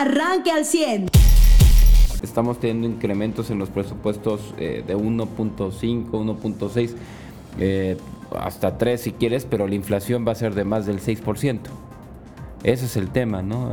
arranque 0.00 0.50
al 0.50 0.64
100. 0.64 1.08
Estamos 2.22 2.60
teniendo 2.60 2.86
incrementos 2.86 3.50
en 3.50 3.58
los 3.58 3.70
presupuestos 3.70 4.54
eh, 4.58 4.82
de 4.86 4.96
1.5, 4.96 6.10
1.6, 6.10 6.94
eh, 7.58 7.96
hasta 8.38 8.78
3 8.78 9.00
si 9.00 9.12
quieres, 9.12 9.46
pero 9.48 9.66
la 9.66 9.74
inflación 9.74 10.26
va 10.26 10.32
a 10.32 10.34
ser 10.34 10.54
de 10.54 10.64
más 10.64 10.86
del 10.86 11.00
6%. 11.00 11.60
Ese 12.62 12.86
es 12.86 12.96
el 12.96 13.10
tema, 13.10 13.42
¿no? 13.42 13.70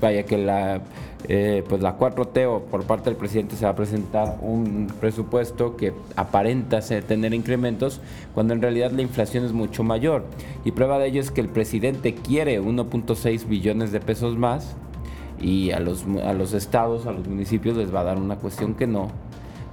Vaya 0.00 0.24
que 0.24 0.36
la 0.36 0.82
eh, 1.28 1.64
pues 1.68 1.82
la 1.82 1.98
4T 1.98 2.46
o 2.46 2.60
por 2.60 2.84
parte 2.84 3.10
del 3.10 3.16
presidente 3.16 3.56
se 3.56 3.64
va 3.64 3.72
a 3.72 3.76
presentar 3.76 4.38
un 4.42 4.92
presupuesto 5.00 5.76
que 5.76 5.92
aparenta 6.14 6.80
tener 6.80 7.34
incrementos 7.34 8.00
cuando 8.34 8.54
en 8.54 8.62
realidad 8.62 8.92
la 8.92 9.02
inflación 9.02 9.44
es 9.44 9.52
mucho 9.52 9.82
mayor. 9.82 10.24
Y 10.64 10.72
prueba 10.72 10.98
de 10.98 11.08
ello 11.08 11.20
es 11.20 11.30
que 11.30 11.40
el 11.40 11.48
presidente 11.48 12.14
quiere 12.14 12.60
1.6 12.60 13.46
billones 13.46 13.92
de 13.92 14.00
pesos 14.00 14.36
más 14.36 14.76
y 15.40 15.70
a 15.72 15.80
los, 15.80 16.04
a 16.24 16.32
los 16.32 16.52
estados, 16.52 17.06
a 17.06 17.12
los 17.12 17.26
municipios 17.26 17.76
les 17.76 17.94
va 17.94 18.00
a 18.00 18.04
dar 18.04 18.18
una 18.18 18.36
cuestión 18.36 18.74
que 18.74 18.86
no, 18.86 19.10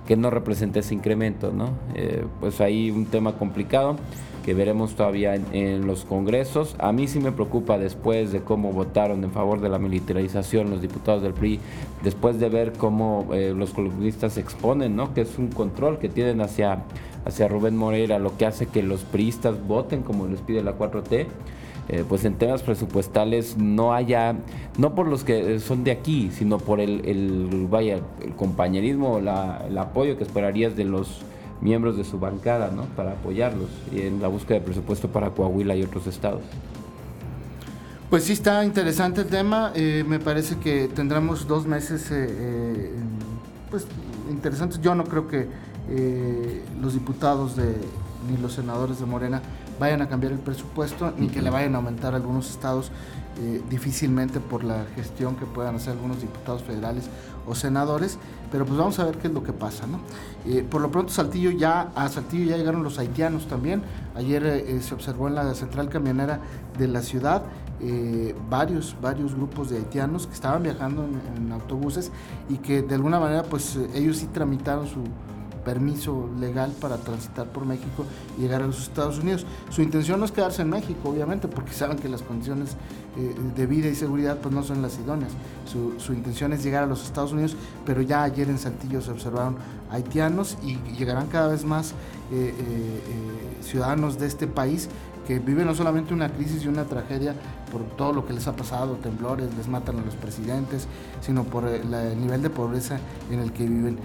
que 0.08 0.18
no 0.18 0.30
representa 0.30 0.80
ese 0.80 0.94
incremento, 0.94 1.52
¿no? 1.52 1.70
Eh, 1.96 2.26
pues 2.40 2.62
ahí 2.62 2.92
un 2.92 3.06
tema 3.06 3.34
complicado 3.34 3.96
que 4.44 4.54
veremos 4.54 4.96
todavía 4.96 5.36
en, 5.36 5.88
los 5.88 6.04
congresos. 6.04 6.76
A 6.78 6.92
mí 6.92 7.08
sí 7.08 7.20
me 7.20 7.32
preocupa 7.32 7.78
después 7.78 8.32
de 8.32 8.42
cómo 8.42 8.74
votaron 8.74 9.24
en 9.24 9.32
favor 9.32 9.62
de 9.62 9.70
la 9.70 9.80
militarización 9.80 10.70
los 10.70 10.82
diputados 10.82 11.24
del 11.24 11.34
PRI, 11.34 11.60
después 12.04 12.40
de 12.40 12.50
ver 12.50 12.74
cómo 12.74 13.30
eh, 13.34 13.54
los 13.56 13.72
columnistas 13.72 14.38
exponen, 14.38 14.96
¿no? 14.96 15.14
que 15.14 15.22
es 15.22 15.38
un 15.38 15.48
control 15.48 15.98
que 15.98 16.10
tienen 16.10 16.42
hacia, 16.42 16.84
hacia 17.26 17.48
Rubén 17.48 17.78
Moreira, 17.78 18.20
lo 18.20 18.38
que 18.38 18.46
hace 18.46 18.66
que 18.66 18.84
los 18.84 19.06
priistas 19.06 19.66
voten 19.66 20.04
como 20.04 20.28
les 20.28 20.42
pide 20.42 20.62
la 20.62 20.78
4T. 20.78 21.28
Eh, 21.90 22.06
pues 22.08 22.24
en 22.24 22.36
temas 22.36 22.64
presupuestales 22.64 23.58
no 23.58 23.94
haya, 23.94 24.36
no 24.78 24.96
por 24.96 25.08
los 25.08 25.26
que 25.26 25.60
son 25.60 25.84
de 25.84 25.92
aquí, 25.92 26.32
sino 26.32 26.58
por 26.58 26.80
el, 26.80 27.68
vaya, 27.70 28.00
el 28.22 28.34
compañerismo, 28.36 29.20
la, 29.20 29.66
el 29.68 29.78
apoyo 29.78 30.18
que 30.18 30.24
esperarías 30.24 30.78
de 30.78 30.86
los 30.86 31.22
miembros 31.60 31.98
de 31.98 32.06
su 32.06 32.20
bancada, 32.20 32.72
¿no? 32.74 32.84
Para 32.96 33.12
apoyarlos 33.12 33.70
y 33.92 34.02
en 34.02 34.22
la 34.22 34.30
búsqueda 34.30 34.60
de 34.60 34.66
presupuesto 34.66 35.10
para 35.10 35.32
Coahuila 35.32 35.76
y 35.76 35.84
otros 35.84 36.08
estados. 36.08 36.42
Pues 38.10 38.26
sí, 38.26 38.34
está 38.34 38.64
interesante 38.64 39.22
el 39.22 39.28
tema. 39.28 39.72
Eh, 39.76 40.06
me 40.08 40.20
parece 40.20 40.58
que 40.58 40.88
tendremos 40.88 41.48
dos 41.48 41.66
meses 41.66 42.08
eh, 42.12 42.92
pues, 43.70 43.88
interesantes. 44.30 44.80
Yo 44.82 44.96
no 44.96 45.04
creo 45.04 45.28
que 45.28 45.48
los 46.82 46.94
diputados 46.94 47.58
de, 47.58 47.76
ni 48.30 48.38
los 48.38 48.54
senadores 48.54 49.00
de 49.00 49.06
Morena 49.06 49.42
vayan 49.80 50.02
a 50.02 50.10
cambiar 50.10 50.34
el 50.34 50.40
presupuesto 50.40 51.14
ni 51.18 51.28
que 51.28 51.42
le 51.42 51.50
vayan 51.50 51.76
a 51.76 51.78
aumentar 51.78 52.16
algunos 52.16 52.50
estados 52.50 52.92
difícilmente 53.68 54.40
por 54.40 54.64
la 54.64 54.86
gestión 54.96 55.36
que 55.36 55.48
puedan 55.48 55.76
hacer 55.76 55.94
algunos 55.94 56.22
diputados 56.22 56.62
federales 56.62 57.10
o 57.48 57.56
senadores, 57.56 58.18
pero 58.52 58.66
pues 58.66 58.78
vamos 58.78 59.00
a 59.00 59.06
ver 59.06 59.18
qué 59.18 59.28
es 59.28 59.34
lo 59.34 59.44
que 59.44 59.54
pasa, 59.54 59.88
¿no? 59.88 60.00
Eh, 60.46 60.66
por 60.70 60.82
lo 60.82 60.92
pronto 60.92 61.12
Saltillo 61.12 61.52
ya, 61.52 61.92
a 61.96 62.08
Saltillo 62.10 62.46
ya 62.52 62.58
llegaron 62.58 62.84
los 62.84 63.00
haitianos 63.00 63.48
también, 63.48 63.82
ayer 64.16 64.46
eh, 64.46 64.82
se 64.82 64.94
observó 64.94 65.28
en 65.28 65.36
la 65.36 65.54
central 65.54 65.90
camionera 65.90 66.40
de 66.78 66.88
la 66.88 67.02
ciudad 67.02 67.44
eh, 67.82 68.36
varios, 68.50 68.96
varios 69.02 69.36
grupos 69.36 69.70
de 69.70 69.78
haitianos 69.78 70.28
que 70.28 70.34
estaban 70.34 70.64
viajando 70.64 71.06
en, 71.06 71.46
en, 71.46 71.52
autobuses 71.52 72.12
y 72.50 72.58
que 72.58 72.82
de 72.82 72.96
alguna 72.96 73.20
manera 73.20 73.44
pues 73.44 73.78
ellos 73.94 74.18
sí 74.18 74.28
tramitaron 74.28 74.88
su 74.88 75.04
permiso 75.64 76.30
legal 76.40 76.72
para 76.80 76.98
transitar 76.98 77.48
por 77.48 77.66
México 77.66 78.06
y 78.38 78.42
llegar 78.42 78.62
a 78.62 78.68
los 78.68 78.82
Estados 78.82 79.20
Unidos. 79.20 79.46
Su 79.70 79.82
intención 79.82 80.20
no 80.20 80.26
es 80.26 80.32
quedarse 80.32 80.62
en 80.62 80.70
México, 80.70 81.10
obviamente, 81.10 81.48
porque 81.48 81.74
saben 81.74 81.98
que 81.98 82.10
las 82.10 82.22
condiciones 82.22 82.76
eh, 83.18 83.36
de 83.56 83.66
vida 83.66 83.90
y 83.90 83.96
seguridad 83.96 84.38
pues 84.40 84.54
no 84.54 84.64
son 84.64 84.82
las 84.82 84.98
idóneas. 84.98 85.32
Su, 85.66 86.14
intención 86.14 86.54
es 86.54 86.64
llegar 86.64 86.84
a 86.84 86.88
los 86.88 87.04
Estados 87.04 87.32
Unidos, 87.32 87.56
pero 87.86 88.02
ya 88.02 88.24
ayer 88.24 88.50
en 88.50 88.60
Saltillo 88.60 89.02
se 89.02 89.12
observaron 89.12 89.56
haitianos 89.92 90.58
y 90.64 90.78
llegarán 90.98 91.28
cada 91.28 91.48
vez 91.48 91.66
más 91.66 91.92
eh, 92.32 92.54
eh, 92.58 93.64
ciudadanos 93.64 94.20
de 94.20 94.28
este 94.28 94.48
país 94.48 94.90
que 95.28 95.40
viven 95.40 95.66
no 95.66 95.76
solamente 95.76 96.14
una 96.14 96.30
crisis 96.30 96.64
y 96.66 96.68
una 96.68 96.86
tragedia 96.86 97.34
por 97.72 97.84
todo 97.96 98.14
lo 98.14 98.26
que 98.26 98.34
les 98.34 98.48
ha 98.48 98.56
pasado, 98.56 98.96
temblores, 98.96 99.48
les 99.56 99.68
matan 99.68 100.00
a 100.00 100.02
los 100.06 100.16
presidentes, 100.16 100.88
sino 101.22 101.44
por 101.44 101.68
el, 101.68 101.90
nivel 102.20 102.42
de 102.42 102.50
pobreza 102.50 103.00
en 103.32 103.40
el 103.40 103.52
que 103.52 103.64
viven. 103.64 104.00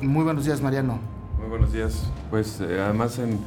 muy 0.00 0.24
buenos 0.24 0.44
días, 0.44 0.60
Mariano. 0.60 0.98
Muy 1.38 1.48
buenos 1.48 1.72
días. 1.72 2.10
Pues 2.30 2.60
además 2.60 3.18
en, 3.18 3.38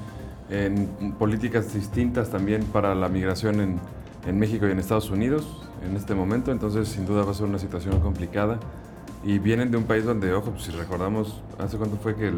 en 0.49 1.13
políticas 1.13 1.73
distintas 1.73 2.29
también 2.29 2.63
para 2.63 2.93
la 2.95 3.09
migración 3.09 3.59
en, 3.59 3.79
en 4.25 4.39
México 4.39 4.67
y 4.67 4.71
en 4.71 4.79
Estados 4.79 5.09
Unidos 5.09 5.65
en 5.83 5.95
este 5.95 6.15
momento, 6.15 6.51
entonces 6.51 6.87
sin 6.87 7.05
duda 7.05 7.23
va 7.23 7.31
a 7.31 7.33
ser 7.33 7.45
una 7.45 7.59
situación 7.59 7.99
complicada. 7.99 8.59
Y 9.23 9.39
vienen 9.39 9.71
de 9.71 9.77
un 9.77 9.85
país 9.85 10.05
donde, 10.05 10.31
ojo, 10.33 10.51
pues, 10.51 10.63
si 10.63 10.71
recordamos, 10.71 11.41
¿hace 11.57 11.77
cuánto 11.77 11.97
fue 11.97 12.15
que 12.15 12.31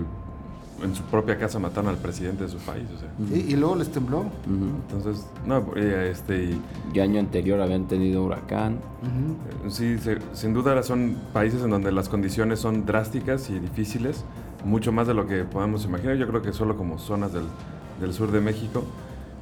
en 0.83 0.95
su 0.95 1.03
propia 1.03 1.37
casa 1.37 1.59
mataron 1.59 1.89
al 1.89 1.97
presidente 1.97 2.43
de 2.43 2.49
su 2.49 2.57
país? 2.57 2.85
O 2.95 2.99
sea. 2.99 3.37
y, 3.37 3.55
luego 3.55 3.75
les 3.75 3.89
tembló. 3.89 4.25
Entonces, 4.45 5.25
no, 5.45 5.75
este... 5.75 6.43
Y, 6.43 6.61
y, 6.93 6.99
año 6.99 7.19
anterior 7.19 7.61
habían 7.61 7.87
tenido 7.87 8.23
huracán. 8.23 8.75
Eh, 8.75 9.69
sí, 9.69 9.97
sin 10.33 10.53
duda 10.53 10.81
son 10.83 11.17
países 11.33 11.61
en 11.63 11.69
donde 11.69 11.91
las 11.91 12.09
condiciones 12.09 12.59
son 12.59 12.85
drásticas 12.85 13.49
y 13.49 13.59
difíciles, 13.59 14.23
mucho 14.65 14.91
más 14.91 15.07
de 15.07 15.13
lo 15.13 15.27
que 15.27 15.43
podemos 15.43 15.85
imaginar. 15.85 16.15
Yo 16.17 16.27
creo 16.27 16.41
que 16.41 16.53
solo 16.53 16.77
como 16.77 16.99
zonas 16.99 17.33
del, 17.33 17.45
del 17.99 18.13
sur 18.13 18.31
de 18.31 18.41
México, 18.41 18.83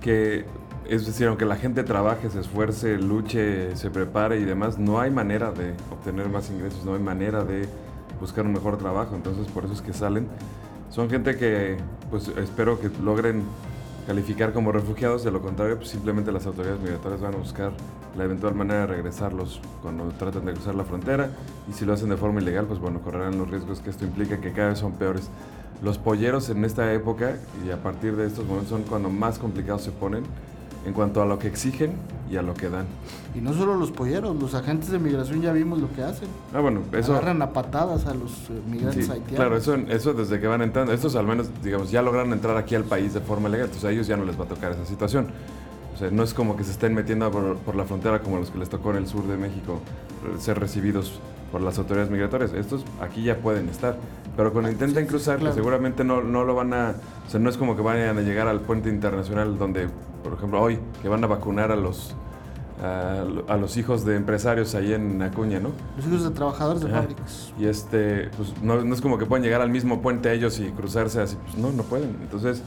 que 0.01 0.45
es 0.87 1.05
decir, 1.05 1.27
aunque 1.27 1.45
la 1.45 1.55
gente 1.55 1.83
trabaje, 1.83 2.29
se 2.29 2.39
esfuerce, 2.39 2.97
luche, 2.97 3.75
se 3.75 3.89
prepare 3.89 4.39
y 4.39 4.43
demás, 4.43 4.77
no 4.77 4.99
hay 4.99 5.09
manera 5.11 5.51
de 5.51 5.73
obtener 5.91 6.29
más 6.29 6.49
ingresos, 6.49 6.85
no 6.85 6.93
hay 6.93 6.99
manera 6.99 7.43
de 7.43 7.67
buscar 8.19 8.45
un 8.45 8.53
mejor 8.53 8.77
trabajo. 8.77 9.15
Entonces, 9.15 9.47
por 9.47 9.65
eso 9.65 9.73
es 9.73 9.81
que 9.81 9.93
salen. 9.93 10.27
Son 10.89 11.09
gente 11.09 11.35
que, 11.35 11.77
pues, 12.09 12.27
espero 12.29 12.79
que 12.79 12.89
logren 13.03 13.43
calificar 14.07 14.53
como 14.53 14.71
refugiados. 14.71 15.23
De 15.23 15.31
lo 15.31 15.41
contrario, 15.41 15.77
pues, 15.77 15.89
simplemente 15.89 16.31
las 16.31 16.45
autoridades 16.45 16.79
migratorias 16.79 17.21
van 17.21 17.33
a 17.33 17.37
buscar 17.37 17.71
la 18.15 18.23
eventual 18.23 18.55
manera 18.55 18.81
de 18.81 18.87
regresarlos 18.87 19.59
cuando 19.81 20.07
tratan 20.09 20.45
de 20.45 20.53
cruzar 20.53 20.75
la 20.75 20.85
frontera. 20.85 21.29
Y 21.69 21.73
si 21.73 21.85
lo 21.85 21.93
hacen 21.93 22.09
de 22.09 22.17
forma 22.17 22.41
ilegal, 22.41 22.65
pues, 22.65 22.79
bueno, 22.79 23.01
correrán 23.01 23.37
los 23.37 23.49
riesgos 23.49 23.79
que 23.79 23.89
esto 23.89 24.05
implica, 24.05 24.39
que 24.39 24.53
cada 24.53 24.69
vez 24.69 24.79
son 24.79 24.93
peores. 24.93 25.29
Los 25.83 25.97
polleros 25.97 26.49
en 26.49 26.63
esta 26.63 26.93
época 26.93 27.35
y 27.65 27.71
a 27.71 27.77
partir 27.77 28.15
de 28.15 28.27
estos 28.27 28.45
momentos 28.45 28.69
son 28.69 28.83
cuando 28.83 29.09
más 29.09 29.37
complicados 29.39 29.81
se 29.81 29.91
ponen 29.91 30.23
en 30.85 30.93
cuanto 30.93 31.21
a 31.21 31.25
lo 31.25 31.39
que 31.39 31.47
exigen 31.47 31.93
y 32.29 32.37
a 32.37 32.41
lo 32.41 32.53
que 32.53 32.69
dan. 32.69 32.85
Y 33.33 33.39
no 33.39 33.53
solo 33.53 33.75
los 33.75 33.91
polleros, 33.91 34.35
los 34.35 34.53
agentes 34.53 34.89
de 34.91 34.99
migración 34.99 35.41
ya 35.41 35.51
vimos 35.51 35.79
lo 35.79 35.91
que 35.93 36.03
hacen. 36.03 36.27
Ah, 36.53 36.59
bueno, 36.59 36.81
eso... 36.93 37.13
Agarran 37.13 37.41
a 37.41 37.51
patadas 37.51 38.05
a 38.05 38.13
los 38.13 38.31
eh, 38.49 38.61
migrantes 38.69 39.09
haitianos. 39.09 39.35
Claro, 39.35 39.57
eso, 39.57 39.75
eso 39.75 40.13
desde 40.13 40.39
que 40.39 40.47
van 40.47 40.61
entrando, 40.61 40.93
estos 40.93 41.15
al 41.15 41.25
menos, 41.25 41.49
digamos, 41.63 41.91
ya 41.91 42.01
lograron 42.01 42.31
entrar 42.33 42.55
aquí 42.57 42.75
al 42.75 42.83
país 42.83 43.13
de 43.13 43.19
forma 43.19 43.49
legal, 43.49 43.65
entonces 43.65 43.89
a 43.89 43.91
ellos 43.91 44.07
ya 44.07 44.15
no 44.15 44.25
les 44.25 44.39
va 44.39 44.45
a 44.45 44.47
tocar 44.47 44.71
esa 44.71 44.85
situación. 44.85 45.27
O 45.95 45.97
sea, 45.97 46.11
no 46.11 46.23
es 46.23 46.33
como 46.33 46.57
que 46.57 46.63
se 46.63 46.71
estén 46.71 46.93
metiendo 46.93 47.31
por, 47.31 47.75
la 47.75 47.85
frontera 47.85 48.21
como 48.21 48.37
los 48.37 48.51
que 48.51 48.59
les 48.59 48.69
tocó 48.69 48.91
en 48.91 48.97
el 48.97 49.07
sur 49.07 49.25
de 49.27 49.37
México 49.37 49.79
eh, 50.25 50.39
ser 50.39 50.59
recibidos 50.59 51.19
por 51.51 51.61
las 51.61 51.77
autoridades 51.77 52.11
migratorias. 52.11 52.53
Estos 52.53 52.85
aquí 53.01 53.23
ya 53.23 53.37
pueden 53.37 53.69
estar, 53.69 53.97
pero 54.35 54.51
cuando 54.51 54.69
intenten 54.69 55.05
cruzar, 55.07 55.39
seguramente 55.53 56.03
no, 56.03 56.21
no 56.21 56.43
lo 56.43 56.55
van 56.55 56.73
a... 56.73 56.95
O 57.25 57.29
sea, 57.29 57.39
no 57.39 57.49
es 57.49 57.57
como 57.57 57.75
que 57.75 57.81
vayan 57.81 58.17
a 58.17 58.21
llegar 58.21 58.47
al 58.47 58.61
puente 58.61 58.89
internacional 58.89 59.57
donde 59.57 59.87
por 60.25 60.33
ejemplo, 60.33 60.59
hoy, 60.59 60.79
que 61.03 61.07
van 61.07 61.23
a 61.23 61.27
vacunar 61.27 61.71
a 61.71 61.75
los, 61.75 62.15
a, 62.81 63.57
los 63.57 63.77
hijos 63.77 64.05
de 64.05 64.15
empresarios 64.15 64.73
ahí 64.73 64.91
en 64.91 65.21
Acuña, 65.21 65.59
¿no? 65.59 65.69
Los 65.97 66.07
hijos 66.07 66.23
de 66.23 66.31
trabajadores 66.31 66.81
de 66.81 66.89
fábricas. 66.89 67.53
Y 67.59 67.65
este, 67.65 68.31
pues 68.35 68.59
no, 68.63 68.81
es 68.91 69.01
como 69.01 69.19
que 69.19 69.27
puedan 69.27 69.43
llegar 69.43 69.61
al 69.61 69.69
mismo 69.69 70.01
puente 70.01 70.33
ellos 70.33 70.59
y 70.59 70.71
cruzarse 70.71 71.21
así, 71.21 71.37
pues 71.43 71.59
no, 71.59 71.71
no 71.71 71.83
pueden. 71.83 72.17
Entonces, 72.23 72.63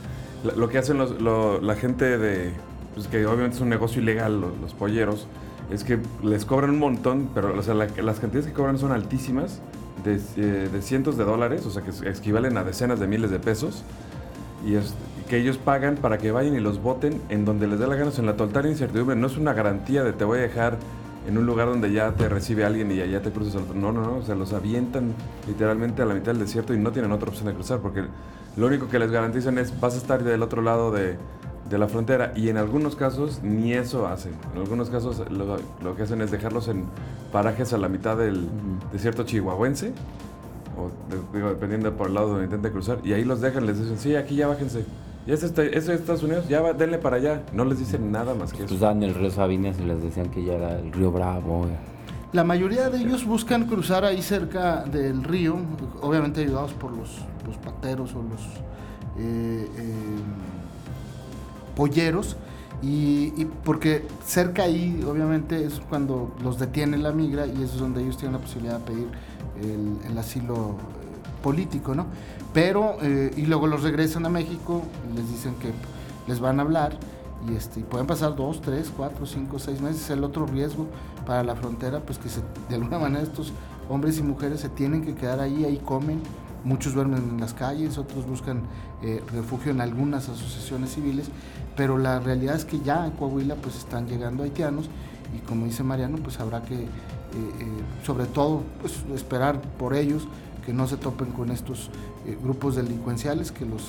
lo 0.56 0.68
que 0.68 0.78
hacen 0.78 0.98
la 0.98 1.74
gente 1.74 2.16
de, 2.16 2.52
pues 2.94 3.08
que 3.08 3.26
obviamente 3.26 3.56
es 3.56 3.60
un 3.60 3.70
negocio 3.70 4.00
ilegal, 4.00 4.40
los, 4.40 4.72
polleros, 4.74 5.26
es 5.70 5.84
que 5.84 5.98
les 6.22 6.44
cobran 6.44 6.70
un 6.70 6.78
montón, 6.78 7.30
pero 7.34 7.56
o 7.58 7.62
sea, 7.62 7.74
las 7.74 8.20
cantidades 8.20 8.46
que 8.46 8.52
cobran 8.52 8.78
son 8.78 8.92
altísimas, 8.92 9.60
de, 10.04 10.20
eh, 10.36 10.68
de, 10.72 10.82
cientos 10.82 11.18
de 11.18 11.24
dólares, 11.24 11.66
o 11.66 11.70
sea, 11.70 11.82
que 11.82 11.90
equivalen 12.08 12.56
a 12.56 12.64
decenas 12.64 13.00
de 13.00 13.06
miles 13.06 13.30
de 13.30 13.38
pesos. 13.38 13.82
Y, 14.64 14.76
que 15.28 15.36
ellos 15.36 15.58
pagan 15.58 15.96
para 15.96 16.18
que 16.18 16.32
vayan 16.32 16.56
y 16.56 16.60
los 16.60 16.82
voten 16.82 17.20
en 17.28 17.44
donde 17.44 17.68
les 17.68 17.78
dé 17.78 17.86
la 17.86 17.96
gana, 17.96 18.10
en 18.16 18.26
la 18.26 18.36
total 18.36 18.66
incertidumbre. 18.66 19.14
No 19.14 19.26
es 19.26 19.36
una 19.36 19.52
garantía 19.52 20.02
de 20.02 20.12
te 20.12 20.24
voy 20.24 20.38
a 20.38 20.42
dejar 20.42 20.78
en 21.28 21.36
un 21.36 21.44
lugar 21.44 21.68
donde 21.68 21.92
ya 21.92 22.12
te 22.12 22.28
recibe 22.28 22.64
alguien 22.64 22.90
y 22.90 23.00
allá 23.00 23.20
te 23.20 23.30
cruzas 23.30 23.56
al 23.56 23.62
otro. 23.64 23.74
No, 23.74 23.92
no, 23.92 24.00
no, 24.00 24.16
o 24.16 24.22
sea, 24.22 24.34
los 24.34 24.52
avientan 24.54 25.12
literalmente 25.46 26.02
a 26.02 26.06
la 26.06 26.14
mitad 26.14 26.32
del 26.32 26.38
desierto 26.38 26.74
y 26.74 26.78
no 26.78 26.90
tienen 26.92 27.12
otra 27.12 27.28
opción 27.28 27.46
de 27.46 27.54
cruzar 27.54 27.80
porque 27.80 28.04
lo 28.56 28.66
único 28.66 28.88
que 28.88 28.98
les 28.98 29.10
garantizan 29.10 29.58
es 29.58 29.78
vas 29.78 29.94
a 29.94 29.98
estar 29.98 30.24
del 30.24 30.42
otro 30.42 30.62
lado 30.62 30.90
de, 30.90 31.16
de 31.68 31.78
la 31.78 31.88
frontera 31.88 32.32
y 32.34 32.48
en 32.48 32.56
algunos 32.56 32.96
casos 32.96 33.40
ni 33.42 33.74
eso 33.74 34.06
hacen. 34.06 34.32
En 34.54 34.60
algunos 34.60 34.90
casos 34.90 35.22
lo, 35.30 35.96
que 35.96 36.02
hacen 36.02 36.20
es 36.22 36.30
dejarlos 36.30 36.68
en 36.68 36.84
parajes 37.32 37.72
a 37.72 37.78
la 37.78 37.88
mitad 37.88 38.16
del 38.16 38.48
desierto 38.92 39.24
chihuahuense 39.24 39.92
o 40.76 40.90
dependiendo 41.36 41.94
por 41.96 42.08
el 42.08 42.14
lado 42.14 42.28
donde 42.28 42.44
intenten 42.44 42.72
cruzar 42.72 42.98
y 43.04 43.12
ahí 43.12 43.24
los 43.24 43.40
dejan, 43.40 43.66
les 43.66 43.78
dicen, 43.78 43.98
sí, 43.98 44.16
aquí 44.16 44.36
ya 44.36 44.46
bájense. 44.46 44.84
Y 45.26 45.32
es, 45.32 45.42
este, 45.42 45.76
es 45.76 45.88
Estados 45.88 46.22
Unidos, 46.22 46.48
ya 46.48 46.62
va, 46.62 46.72
denle 46.72 46.96
para 46.96 47.16
allá. 47.16 47.42
No 47.52 47.66
les 47.66 47.78
dicen 47.78 48.10
nada 48.10 48.34
más 48.34 48.52
que 48.52 48.60
eso. 48.60 48.68
Pues 48.68 48.80
dan 48.80 49.02
el 49.02 49.14
río 49.14 49.30
Sabinas 49.30 49.78
y 49.78 49.84
les 49.84 50.02
decían 50.02 50.30
que 50.30 50.42
ya 50.42 50.54
era 50.54 50.78
el 50.78 50.90
río 50.90 51.12
Bravo. 51.12 51.66
La 52.32 52.44
mayoría 52.44 52.88
de 52.88 52.98
ellos 52.98 53.26
buscan 53.26 53.66
cruzar 53.66 54.04
ahí 54.04 54.22
cerca 54.22 54.84
del 54.84 55.24
río, 55.24 55.56
obviamente 56.00 56.42
ayudados 56.42 56.72
por 56.72 56.92
los, 56.92 57.18
los 57.46 57.56
pateros 57.58 58.14
o 58.14 58.22
los 58.22 58.40
eh, 59.18 59.66
eh, 59.76 60.18
polleros, 61.78 62.36
y, 62.82 63.44
porque 63.64 64.06
cerca 64.24 64.64
ahí, 64.64 65.04
obviamente, 65.08 65.64
es 65.64 65.80
cuando 65.88 66.34
los 66.42 66.58
detiene 66.58 66.98
la 66.98 67.12
migra 67.12 67.46
y 67.46 67.62
eso 67.62 67.74
es 67.74 67.80
donde 67.80 68.02
ellos 68.02 68.16
tienen 68.16 68.34
la 68.34 68.40
posibilidad 68.40 68.78
de 68.78 68.84
pedir 68.84 69.08
el, 70.08 70.18
asilo 70.18 70.54
eh, 70.54 71.42
político, 71.42 71.94
¿no? 71.94 72.06
Pero, 72.52 72.96
eh, 73.02 73.32
y 73.36 73.46
luego 73.46 73.66
los 73.66 73.82
regresan 73.82 74.26
a 74.26 74.28
México, 74.28 74.82
les 75.14 75.28
dicen 75.28 75.54
que 75.54 75.72
les 76.28 76.40
van 76.40 76.60
a 76.60 76.62
hablar 76.62 76.96
y, 77.48 77.54
este, 77.54 77.80
pueden 77.80 78.06
pasar 78.06 78.36
dos, 78.36 78.60
tres, 78.60 78.92
cuatro, 78.96 79.26
cinco, 79.26 79.58
seis 79.58 79.80
meses. 79.80 80.08
El 80.10 80.24
otro 80.24 80.46
riesgo 80.46 80.86
para 81.26 81.42
la 81.44 81.54
frontera, 81.56 82.00
pues 82.00 82.18
que 82.18 82.28
se, 82.28 82.42
de 82.68 82.76
alguna 82.76 82.98
manera 82.98 83.22
estos 83.22 83.52
hombres 83.88 84.18
y 84.18 84.22
mujeres 84.22 84.60
se 84.60 84.68
tienen 84.68 85.04
que 85.04 85.14
quedar 85.14 85.40
ahí, 85.40 85.64
ahí 85.64 85.78
comen. 85.84 86.20
Muchos 86.68 86.92
duermen 86.92 87.30
en 87.30 87.40
las 87.40 87.54
calles, 87.54 87.96
otros 87.96 88.26
buscan 88.26 88.60
eh, 89.02 89.22
refugio 89.32 89.72
en 89.72 89.80
algunas 89.80 90.28
asociaciones 90.28 90.90
civiles, 90.92 91.30
pero 91.78 91.96
la 91.96 92.20
realidad 92.20 92.56
es 92.56 92.66
que 92.66 92.78
ya 92.80 93.06
en 93.06 93.12
Coahuila 93.12 93.54
pues 93.54 93.76
están 93.76 94.06
llegando 94.06 94.42
haitianos 94.42 94.90
y 95.34 95.38
como 95.46 95.64
dice 95.64 95.82
Mariano, 95.82 96.18
pues 96.18 96.38
habrá 96.40 96.60
que, 96.60 96.74
eh, 96.74 96.84
eh, 96.84 97.66
sobre 98.04 98.26
todo, 98.26 98.64
pues 98.82 99.02
esperar 99.14 99.62
por 99.78 99.94
ellos 99.94 100.28
que 100.66 100.74
no 100.74 100.86
se 100.86 100.98
topen 100.98 101.32
con 101.32 101.50
estos 101.50 101.88
grupos 102.42 102.76
delincuenciales 102.76 103.50
que 103.50 103.64
los 103.64 103.84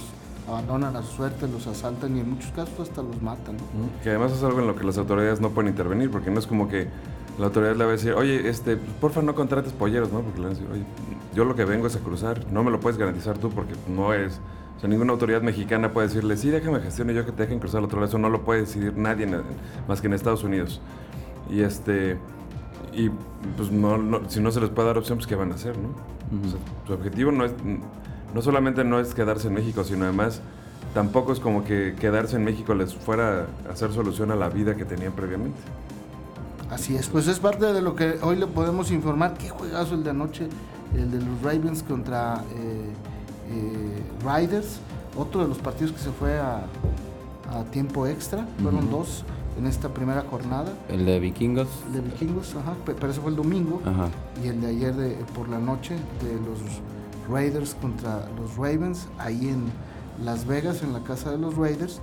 abandonan 0.47 0.95
a 0.95 1.01
su 1.01 1.17
suerte, 1.17 1.49
los 1.49 1.67
asaltan 1.67 2.15
y 2.15 2.21
en 2.21 2.29
muchos 2.29 2.51
casos 2.51 2.79
hasta 2.79 3.03
los 3.03 3.21
matan. 3.21 3.57
Que 4.01 4.11
además 4.11 4.31
es 4.31 4.41
algo 4.41 4.61
en 4.61 4.67
lo 4.67 4.75
que 4.77 4.85
las 4.85 4.97
autoridades 4.97 5.41
no 5.41 5.49
pueden 5.49 5.69
intervenir, 5.69 6.09
porque 6.09 6.31
no 6.31 6.39
es 6.39 6.47
como 6.47 6.69
que 6.69 6.87
la 7.39 7.45
autoridad 7.47 7.75
le 7.75 7.83
va 7.85 7.89
a 7.91 7.93
decir, 7.93 8.13
oye, 8.13 8.49
este, 8.49 8.75
porfa 8.77 9.21
no 9.21 9.33
contrates 9.33 9.73
polleros, 9.73 10.11
¿no? 10.11 10.21
Porque 10.21 10.39
le 10.39 10.47
van 10.47 10.55
a 10.55 10.59
decir, 10.59 10.71
oye, 10.71 10.83
yo 11.33 11.45
lo 11.45 11.55
que 11.55 11.65
vengo 11.65 11.87
es 11.87 11.95
a 11.95 11.99
cruzar, 11.99 12.45
no 12.51 12.63
me 12.63 12.71
lo 12.71 12.79
puedes 12.79 12.97
garantizar 12.99 13.37
tú 13.37 13.49
porque 13.49 13.73
no 13.87 14.13
es... 14.13 14.39
O 14.77 14.79
sea, 14.81 14.89
ninguna 14.89 15.11
autoridad 15.11 15.41
mexicana 15.41 15.91
puede 15.91 16.07
decirle, 16.07 16.37
sí, 16.37 16.49
déjame 16.49 16.79
gestionar 16.79 17.13
yo 17.15 17.25
que 17.25 17.31
te 17.33 17.43
dejen 17.43 17.59
cruzar 17.59 17.79
al 17.79 17.85
otro 17.85 17.99
lado. 17.99 18.07
Eso 18.09 18.17
no 18.17 18.29
lo 18.29 18.43
puede 18.43 18.61
decidir 18.61 18.95
nadie 18.95 19.25
en- 19.25 19.41
más 19.89 19.99
que 19.99 20.07
en 20.07 20.13
Estados 20.13 20.43
Unidos. 20.43 20.79
Y 21.49 21.61
este... 21.61 22.17
Y 22.93 23.09
pues 23.57 23.71
no, 23.71 23.97
no- 23.97 24.29
si 24.29 24.39
no 24.41 24.51
se 24.51 24.61
les 24.61 24.69
puede 24.69 24.87
dar 24.87 24.97
opción, 24.97 25.17
pues 25.17 25.27
¿qué 25.27 25.35
van 25.35 25.51
a 25.51 25.55
hacer, 25.55 25.77
no? 25.77 25.89
O 25.89 26.49
sea, 26.49 26.59
su 26.87 26.93
objetivo 26.93 27.31
no 27.31 27.43
es... 27.45 27.53
No 28.33 28.41
solamente 28.41 28.83
no 28.83 28.99
es 28.99 29.13
quedarse 29.13 29.47
en 29.49 29.55
México, 29.55 29.83
sino 29.83 30.05
además 30.05 30.41
tampoco 30.93 31.33
es 31.33 31.39
como 31.41 31.63
que 31.65 31.95
quedarse 31.99 32.35
en 32.37 32.43
México 32.45 32.73
les 32.73 32.93
fuera 32.95 33.47
a 33.67 33.71
hacer 33.73 33.91
solución 33.91 34.31
a 34.31 34.35
la 34.35 34.49
vida 34.49 34.75
que 34.75 34.85
tenían 34.85 35.11
previamente. 35.13 35.57
Así 36.71 36.95
es, 36.95 37.07
pues 37.07 37.27
es 37.27 37.39
parte 37.39 37.73
de 37.73 37.81
lo 37.81 37.95
que 37.95 38.19
hoy 38.21 38.35
le 38.35 38.45
podemos 38.47 38.91
informar. 38.91 39.33
Qué 39.35 39.49
juegazo 39.49 39.95
el 39.95 40.03
de 40.03 40.11
anoche, 40.11 40.47
el 40.95 41.09
de 41.11 41.17
los 41.19 41.41
Ravens 41.41 41.81
contra 41.83 42.43
eh, 42.55 42.91
eh, 43.51 44.03
Riders. 44.23 44.79
Otro 45.17 45.41
de 45.41 45.47
los 45.47 45.57
partidos 45.57 45.91
que 45.93 45.99
se 45.99 46.11
fue 46.11 46.37
a, 46.39 46.61
a 47.51 47.63
tiempo 47.71 48.05
extra. 48.05 48.45
Fueron 48.61 48.89
dos 48.91 49.23
en 49.57 49.65
esta 49.65 49.89
primera 49.89 50.23
jornada. 50.29 50.71
El 50.87 51.05
de 51.05 51.19
vikingos. 51.19 51.67
El 51.87 51.93
de 51.93 52.01
Vikingos, 52.01 52.55
ajá, 52.55 52.75
pe- 52.85 52.93
pero 52.93 53.11
ese 53.11 53.19
fue 53.19 53.31
el 53.31 53.35
domingo. 53.35 53.81
Ajá. 53.83 54.07
Y 54.43 54.47
el 54.49 54.61
de 54.61 54.67
ayer 54.67 54.95
de, 54.95 55.09
por 55.35 55.49
la 55.49 55.57
noche 55.59 55.95
de 56.21 56.33
los 56.35 56.59
Raiders 57.29 57.75
contra 57.81 58.27
los 58.39 58.55
Ravens, 58.55 59.07
ahí 59.17 59.49
en 59.49 59.63
Las 60.23 60.45
Vegas, 60.45 60.83
en 60.83 60.93
la 60.93 61.01
casa 61.01 61.31
de 61.31 61.39
los 61.39 61.55
Raiders. 61.57 61.99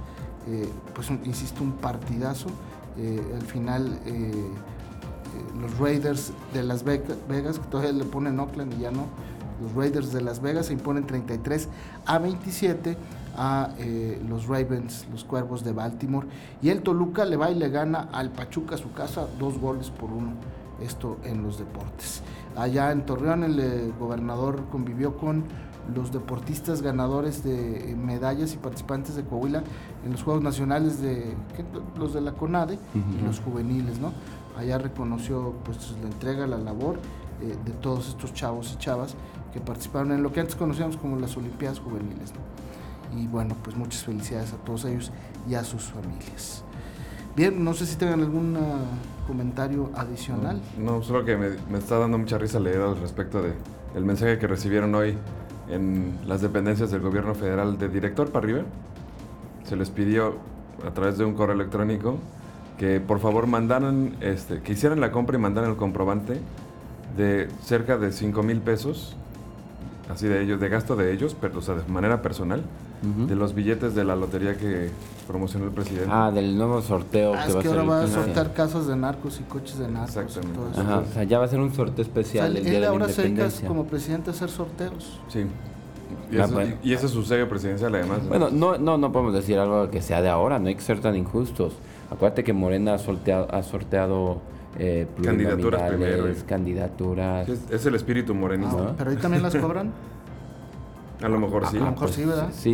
Eh, 0.49 0.69
pues 0.95 1.09
insisto, 1.25 1.63
un 1.63 1.73
partidazo. 1.73 2.49
Eh, 2.99 3.21
al 3.35 3.43
final 3.43 3.99
eh, 4.07 4.11
eh, 4.11 5.61
los 5.61 5.79
Raiders 5.79 6.33
de 6.55 6.63
Las 6.63 6.85
Vega- 6.85 7.17
Vegas, 7.29 7.59
que 7.59 7.67
todavía 7.69 7.93
le 7.93 8.05
ponen 8.05 8.39
Oakland 8.41 8.73
y 8.75 8.81
ya 8.83 8.91
no, 8.91 9.07
los 9.63 9.75
Raiders 9.75 10.13
de 10.13 10.21
Las 10.23 10.41
Vegas 10.41 10.67
se 10.67 10.73
imponen 10.75 11.07
33 11.07 11.69
a 12.07 12.19
27 12.19 12.97
a 13.39 13.71
eh, 13.79 14.23
los 14.29 14.47
Ravens, 14.47 15.07
los 15.13 15.25
Cuervos 15.25 15.63
de 15.63 15.73
Baltimore. 15.73 16.27
Y 16.63 16.71
el 16.71 16.83
Toluca 16.83 17.25
le 17.27 17.37
va 17.37 17.51
y 17.51 17.55
le 17.55 17.69
gana 17.69 18.09
al 18.13 18.31
Pachuca 18.31 18.77
a 18.77 18.79
su 18.79 18.93
casa 18.93 19.27
dos 19.39 19.59
goles 19.59 19.91
por 19.91 20.11
uno. 20.11 20.33
Esto 20.81 21.19
en 21.25 21.43
los 21.43 21.59
deportes. 21.59 22.23
Allá 22.57 22.93
en 22.93 23.07
Torreón 23.07 23.45
el 23.45 23.61
eh, 23.61 23.93
gobernador 23.99 24.65
convivió 24.71 25.17
con 25.17 25.45
los 25.95 26.13
deportistas 26.13 26.83
ganadores 26.83 27.45
de 27.45 27.93
eh, 27.93 27.97
medallas 27.97 28.55
y 28.55 28.57
participantes 28.57 29.15
de 29.15 29.25
Coahuila 29.25 29.63
en 30.05 30.13
los 30.13 30.23
Juegos 30.23 30.43
Nacionales 30.43 31.01
de 31.01 31.35
los 31.97 32.13
de 32.13 32.21
la 32.21 32.33
CONADE 32.33 32.79
y 32.95 33.25
los 33.25 33.41
juveniles, 33.41 33.99
¿no? 33.99 34.13
Allá 34.57 34.79
reconoció 34.79 35.55
pues 35.65 35.95
la 36.03 36.09
entrega, 36.09 36.47
la 36.47 36.59
labor 36.59 36.99
eh, 37.43 37.55
de 37.65 37.73
todos 37.73 38.09
estos 38.09 38.33
chavos 38.33 38.73
y 38.75 38.79
chavas 38.79 39.15
que 39.53 39.61
participaron 39.61 40.13
en 40.13 40.23
lo 40.23 40.33
que 40.33 40.41
antes 40.41 40.57
conocíamos 40.57 40.97
como 40.97 41.17
las 41.17 41.37
Olimpiadas 41.37 41.79
Juveniles, 41.79 42.33
¿no? 42.33 43.19
Y 43.19 43.27
bueno, 43.27 43.55
pues 43.63 43.77
muchas 43.77 44.03
felicidades 44.05 44.53
a 44.53 44.57
todos 44.57 44.85
ellos 44.85 45.13
y 45.49 45.55
a 45.55 45.63
sus 45.63 45.85
familias. 45.85 46.65
Bien, 47.37 47.63
no 47.63 47.75
sé 47.75 47.85
si 47.85 47.97
tengan 47.97 48.21
algún 48.21 48.57
ah, 48.57 48.79
comentario 49.27 49.91
adicional. 49.95 50.59
No, 50.79 51.03
solo 51.03 51.23
que 51.23 51.37
me, 51.37 51.79
está 51.79 51.99
dando 51.99 52.17
mucha 52.17 52.39
risa 52.39 52.59
leer 52.59 52.81
al 52.81 52.99
respecto 52.99 53.43
de 53.43 53.53
mensaje 54.01 54.39
que 54.39 54.47
recibieron 54.47 54.95
hoy 54.95 55.19
en 55.69 56.19
las 56.27 56.41
dependencias 56.41 56.91
del 56.91 57.03
gobierno 57.03 57.35
federal 57.35 57.77
de 57.77 57.91
director 57.91 58.31
para 58.31 58.47
arriba. 58.47 58.63
Se 59.65 59.77
les 59.77 59.91
pidió 59.91 60.37
a 60.87 60.93
través 60.93 61.19
de 61.19 61.27
un 61.27 61.35
correo 61.35 61.55
electrónico 61.55 62.17
que 62.79 63.01
por 63.01 63.21
favor 63.21 63.47
mandaran, 63.47 64.17
este, 64.23 64.63
que 64.63 64.73
hicieran 64.73 65.01
la 65.01 65.13
compra 65.13 65.37
y 65.37 65.41
mandaran 65.41 65.71
el 65.71 65.77
comprobante 65.77 66.41
de 67.19 67.49
cerca 67.63 67.99
de 67.99 68.13
5 68.13 68.43
mil 68.45 68.61
pesos, 68.61 69.15
así 70.11 70.27
de 70.27 70.43
ellos, 70.43 70.59
de 70.59 70.71
gasto 70.71 70.97
de 70.97 71.13
ellos, 71.13 71.37
pero 71.39 71.59
o 71.59 71.63
sea, 71.63 71.75
de 71.75 71.85
manera 71.93 72.23
personal, 72.23 72.63
De 73.03 73.37
los 73.37 73.55
billetes 73.55 73.95
de 73.95 74.05
la 74.05 74.17
lotería 74.17 74.57
que 74.57 74.91
promocionó 75.29 75.67
el 75.67 75.71
presidente. 75.71 76.09
Ah, 76.11 76.31
del 76.33 76.57
nuevo 76.57 76.81
sorteo 76.83 77.35
Ah, 77.35 77.43
que 77.45 77.49
es 77.51 77.55
va 77.57 77.61
a 77.61 77.63
que 77.63 77.69
ser 77.69 77.79
ahora 77.79 77.91
va 77.91 78.01
a 78.01 78.05
15. 78.05 78.25
soltar 78.25 78.53
casas 78.55 78.87
de 78.87 78.97
narcos 78.97 79.39
y 79.41 79.43
coches 79.45 79.79
de 79.79 79.89
narcos. 79.89 80.17
y 80.17 80.19
Exactamente. 80.21 80.59
todo 80.59 80.71
eso. 80.71 80.81
Ajá, 80.81 80.99
o 81.01 81.13
sea, 81.13 81.23
ya 81.25 81.39
va 81.39 81.45
a 81.45 81.49
ser 81.49 81.61
un 81.61 81.73
sorteo 81.75 81.93
O 81.93 81.97
sea, 81.97 82.03
especial 82.05 82.51
el 82.53 82.57
él 82.59 82.65
día 82.65 82.73
de 82.75 82.81
la 82.81 82.89
ahora 82.89 83.09
se 83.09 83.23
dedica 83.23 83.49
como 83.67 83.85
presidente 83.87 84.31
a 84.31 84.33
hacer 84.33 84.49
sorteos. 84.51 85.21
Sí. 85.29 85.41
Y, 86.33 86.39
Ah, 86.39 86.45
eso- 86.45 86.55
bueno. 86.55 86.75
y 86.83 86.93
ese 86.95 87.07
es 87.07 87.13
su 87.13 87.23
sello 87.23 87.49
presidencial 87.49 87.95
además. 87.95 88.23
¿no? 88.23 88.29
Bueno, 88.29 88.49
no, 88.51 88.79
no, 88.79 88.97
no 88.99 89.13
podemos 89.13 89.35
decir 89.35 89.59
algo 89.59 89.91
que 89.91 90.01
sea 90.03 90.23
de 90.23 90.29
ahora, 90.29 90.59
no 90.59 90.69
hay 90.69 90.75
que 90.75 90.81
ser 90.83 91.01
tan 91.01 91.15
injustos. 91.17 91.75
Acuérdate 92.11 92.45
que 92.45 92.53
Morena 92.53 92.95
ha 92.95 92.99
sorteado, 92.99 93.47
ha 93.53 93.63
sorteado 93.63 94.41
eh, 94.79 95.07
Candidaturas 95.23 95.83
primero, 95.91 96.27
candidaturas. 96.47 97.49
Es, 97.49 97.61
es 97.71 97.87
el 97.87 97.95
espíritu 97.95 98.35
morenista. 98.35 98.77
Ah, 98.91 98.95
pero 98.97 99.11
ahí 99.11 99.17
también 99.17 99.43
las 99.43 99.55
cobran. 99.57 99.93
A 101.23 101.29
lo 101.29 101.39
mejor 101.39 101.67
sí. 101.67 101.77
a 101.79 101.81
lo 101.81 101.91
mejor 101.93 102.11
sí, 102.11 102.25
¿verdad? 102.25 102.49
Sí, 102.53 102.73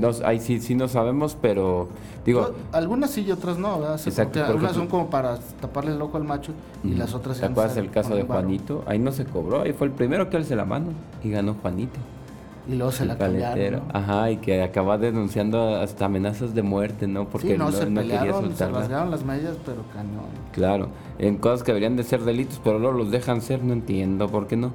Pues 0.00 0.12
sí. 0.12 0.20
no- 0.22 0.26
ahí 0.26 0.40
sí, 0.40 0.60
sí 0.60 0.74
no 0.74 0.88
sabemos, 0.88 1.36
pero 1.40 1.88
digo, 2.26 2.40
No, 2.42 2.48
algunas 2.76 3.10
sí 3.10 3.22
y 3.22 3.30
otras 3.30 3.56
no, 3.58 3.78
¿verdad? 3.78 3.98
Se 3.98 4.08
Exacto, 4.10 4.40
sortean. 4.40 4.46
por 4.46 4.54
Algunas 4.56 4.74
son 4.76 4.86
como 4.88 5.10
para 5.10 5.38
taparle 5.60 5.92
el 5.92 6.02
ojo 6.02 6.16
al 6.16 6.24
macho 6.24 6.52
y 6.82 6.94
las 6.94 7.14
otras 7.14 7.38
¿te 7.38 7.46
acuerdas 7.46 7.76
el 7.76 7.90
caso 7.90 8.16
de. 8.16 8.22
Juanito? 8.24 8.82
Ahí 8.86 8.98
no 8.98 9.12
se 9.12 9.24
cobró, 9.24 9.62
ahí 9.62 9.72
fue 9.72 9.86
el 9.86 9.92
primero 9.92 10.28
que 10.28 10.36
alce 10.36 10.56
la 10.56 10.64
mano 10.64 10.86
y 11.22 11.30
ganó 11.30 11.54
Juanito. 11.62 11.98
Y 12.66 12.76
luego 12.76 12.92
se 12.92 13.02
el 13.02 13.10
la 13.10 13.18
cambiaron. 13.18 13.82
¿no? 13.88 13.92
Ajá, 13.92 14.30
y 14.30 14.38
que 14.38 14.62
acaba 14.62 14.96
denunciando 14.96 15.76
hasta 15.76 16.06
amenazas 16.06 16.54
de 16.54 16.62
muerte, 16.62 17.06
¿no? 17.06 17.28
Porque 17.28 17.52
sí, 17.52 17.58
no, 17.58 17.70
se 17.70 17.90
no 17.90 18.00
quería 18.00 18.20
pelearon, 18.20 18.42
se 18.44 18.48
soltarla. 18.48 18.78
rasgaron 18.80 19.10
las 19.10 19.22
medias, 19.22 19.56
pero 19.66 19.82
cañón. 19.92 20.24
Claro, 20.52 20.88
en 21.18 21.36
cosas 21.36 21.62
que 21.62 21.72
deberían 21.72 21.94
de 21.96 22.04
ser 22.04 22.22
delitos, 22.24 22.60
pero 22.64 22.78
luego 22.78 22.96
los 22.96 23.10
dejan 23.10 23.42
ser, 23.42 23.62
no 23.62 23.74
entiendo 23.74 24.28
por 24.30 24.46
qué 24.46 24.56
no. 24.56 24.70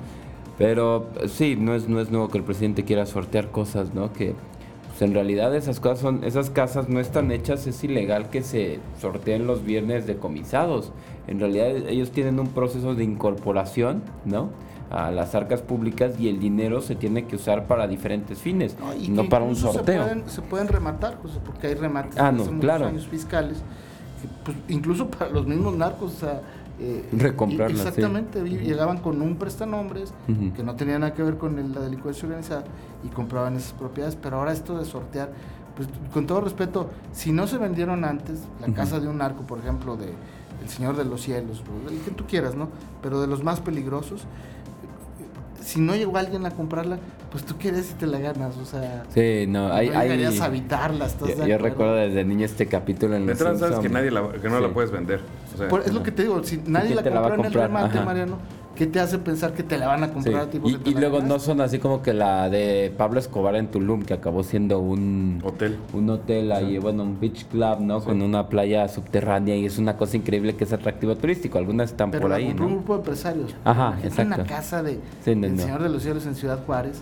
Pero 0.59 1.07
eh, 1.19 1.27
sí, 1.27 1.55
no 1.55 1.73
es, 1.73 1.89
no 1.89 1.99
es 1.99 2.11
nuevo 2.11 2.27
que 2.27 2.37
el 2.37 2.43
presidente 2.43 2.83
quiera 2.83 3.07
sortear 3.07 3.49
cosas, 3.49 3.95
¿no? 3.95 4.13
Que 4.13 4.35
pues, 4.89 5.01
en 5.01 5.13
realidad 5.15 5.55
esas 5.55 5.79
cosas 5.79 5.99
son, 5.99 6.23
esas 6.23 6.51
casas 6.51 6.89
no 6.89 6.99
están 6.99 7.31
hechas, 7.31 7.65
es 7.65 7.83
ilegal 7.83 8.29
que 8.29 8.43
se 8.43 8.79
sorteen 9.01 9.47
los 9.47 9.63
viernes 9.63 10.05
decomisados. 10.05 10.91
En 11.27 11.39
realidad 11.39 11.67
ellos 11.87 12.11
tienen 12.11 12.39
un 12.39 12.47
proceso 12.49 12.93
de 12.93 13.03
incorporación, 13.03 14.03
¿no? 14.25 14.49
A 14.91 15.11
las 15.11 15.35
arcas 15.35 15.61
públicas 15.61 16.19
y 16.19 16.27
el 16.29 16.39
dinero 16.39 16.81
se 16.81 16.95
tiene 16.95 17.25
que 17.25 17.35
usar 17.35 17.67
para 17.67 17.87
diferentes 17.87 18.39
fines, 18.39 18.75
No, 18.79 18.93
y 18.95 19.07
no 19.09 19.29
para 19.29 19.45
un 19.45 19.55
sorteo. 19.55 20.03
Se 20.03 20.09
pueden, 20.09 20.29
se 20.29 20.41
pueden 20.41 20.67
rematar, 20.67 21.19
José, 21.21 21.39
porque 21.45 21.67
hay 21.67 21.75
remates 21.75 22.17
Ah, 22.17 22.31
no, 22.31 22.41
hace 22.41 22.51
muchos 22.51 22.61
claro. 22.61 22.87
años 22.87 23.07
fiscales. 23.07 23.59
que, 24.21 24.27
pues, 24.43 24.57
incluso 24.67 25.07
para 25.07 25.29
los 25.29 25.45
mismos 25.47 25.75
narcos, 25.77 26.15
o 26.15 26.19
sea, 26.19 26.41
eh, 26.81 27.05
Recomprarlas, 27.11 27.81
sí. 27.81 27.87
Exactamente, 27.87 28.41
vi- 28.41 28.57
llegaban 28.57 28.99
con 28.99 29.21
un 29.21 29.35
prestanombres 29.35 30.13
que 30.55 30.63
no 30.63 30.75
tenía 30.75 30.97
nada 30.99 31.13
que 31.13 31.23
ver 31.23 31.37
con 31.37 31.59
el- 31.59 31.73
la 31.73 31.81
delincuencia 31.81 32.25
organizada 32.27 32.63
y 33.03 33.07
compraban 33.09 33.55
esas 33.55 33.73
propiedades. 33.73 34.15
Pero 34.15 34.37
ahora 34.37 34.53
esto 34.53 34.77
de 34.77 34.85
sortear, 34.85 35.31
pues 35.75 35.89
con 36.13 36.25
todo 36.27 36.41
respeto, 36.41 36.89
si 37.11 37.31
no 37.31 37.47
se 37.47 37.57
vendieron 37.57 38.03
antes, 38.05 38.39
la 38.65 38.73
casa 38.73 38.99
de 38.99 39.07
un 39.07 39.17
narco, 39.17 39.43
por 39.43 39.59
ejemplo, 39.59 39.97
de 39.97 40.07
El 40.61 40.69
Señor 40.69 40.95
de 40.97 41.05
los 41.05 41.21
Cielos, 41.21 41.63
el 41.89 41.99
que 41.99 42.11
tú 42.11 42.25
quieras, 42.25 42.55
¿no? 42.55 42.69
Pero 43.01 43.19
de 43.21 43.27
los 43.27 43.43
más 43.43 43.59
peligrosos, 43.61 44.23
si 45.61 45.79
no 45.81 45.95
llegó 45.95 46.17
alguien 46.17 46.45
a 46.45 46.51
comprarla, 46.51 46.97
pues 47.31 47.43
tú 47.45 47.55
quieres 47.57 47.91
y 47.91 47.93
te 47.93 48.07
la 48.07 48.19
ganas, 48.19 48.57
o 48.57 48.65
sea, 48.65 49.03
Sí, 49.13 49.45
no, 49.47 49.71
hay... 49.71 49.89
no 49.89 49.99
hay 49.99 50.39
habitarla, 50.41 51.05
¿estás 51.05 51.29
yo, 51.29 51.35
de 51.45 51.57
recuerdo 51.57 51.95
desde 51.95 52.23
niño 52.25 52.45
este 52.45 52.65
capítulo 52.65 53.15
en 53.15 53.25
De 53.25 53.33
Los 53.33 53.41
entrada 53.41 53.59
sabes 53.59 53.79
que 53.79 53.89
nadie 53.89 54.09
la, 54.09 54.31
que 54.31 54.49
no 54.49 54.59
la 54.59 54.67
Sí. 54.69 54.73
puedes 54.73 54.91
vender. 54.91 55.19
O 55.59 55.61
sea, 55.63 55.69
Por- 55.69 55.81
es 55.81 55.93
lo 55.93 56.03
que 56.03 56.11
te 56.11 56.23
digo, 56.23 56.43
si 56.43 56.61
nadie 56.65 56.95
la 56.95 57.03
te 57.03 57.09
la 57.09 57.21
va 57.21 57.27
a 57.27 57.29
compró 57.31 57.47
en 57.47 57.51
el 57.53 57.59
comprar? 57.59 57.67
remate, 57.69 57.97
Ajá. 57.97 58.05
Mariano, 58.05 58.37
¿qué 58.75 58.87
te 58.87 58.99
hace 59.01 59.17
pensar 59.19 59.53
que 59.53 59.61
te 59.63 59.77
la 59.77 59.87
van 59.87 60.03
a 60.03 60.07
Sí. 60.07 60.13
comprar 60.13 60.35
a 60.43 60.49
ti? 60.49 60.59
Y, 60.63 60.89
y 60.89 60.93
luego 60.93 61.19
no 61.21 61.37
son 61.39 61.59
así 61.59 61.79
como 61.79 62.01
que 62.01 62.13
la 62.13 62.49
de 62.49 62.93
Pablo 62.97 63.19
Escobar 63.19 63.55
en 63.55 63.67
Tulum, 63.67 64.03
que 64.03 64.13
acabó 64.13 64.43
siendo 64.43 64.79
un 64.79 65.41
Hotel. 65.43 65.77
un 65.93 66.09
hotel 66.09 66.51
ahí, 66.53 66.77
bueno, 66.77 67.03
un 67.03 67.19
beach 67.19 67.45
club, 67.47 67.81
¿no? 67.81 68.01
Con 68.01 68.21
una 68.21 68.47
playa 68.47 68.87
subterránea 68.87 69.55
y 69.57 69.65
es 69.65 69.77
una 69.77 69.97
cosa 69.97 70.15
increíble 70.15 70.55
que 70.55 70.63
es 70.63 70.71
atractivo 70.71 71.15
turístico. 71.17 71.57
Algunas 71.57 71.91
están 71.91 72.11
Pero 72.11 72.21
por 72.21 72.29
la 72.31 72.37
ahí, 72.37 72.47
compró 72.47 72.67
un 72.67 72.73
grupo 72.75 72.93
de 72.93 72.99
empresarios. 72.99 73.55
Ajá, 73.65 73.87
Imagínate 74.01 74.21
Una 74.21 74.35
exacto. 74.35 74.53
casa 74.55 74.83
de, 74.83 74.99
Sí, 75.25 75.35
no, 75.35 75.41
del 75.41 75.55
no. 75.57 75.61
Señor 75.61 75.83
de 75.83 75.89
los 75.89 76.01
Cielos 76.03 76.25
en 76.25 76.35
Ciudad 76.35 76.59
Juárez 76.65 77.01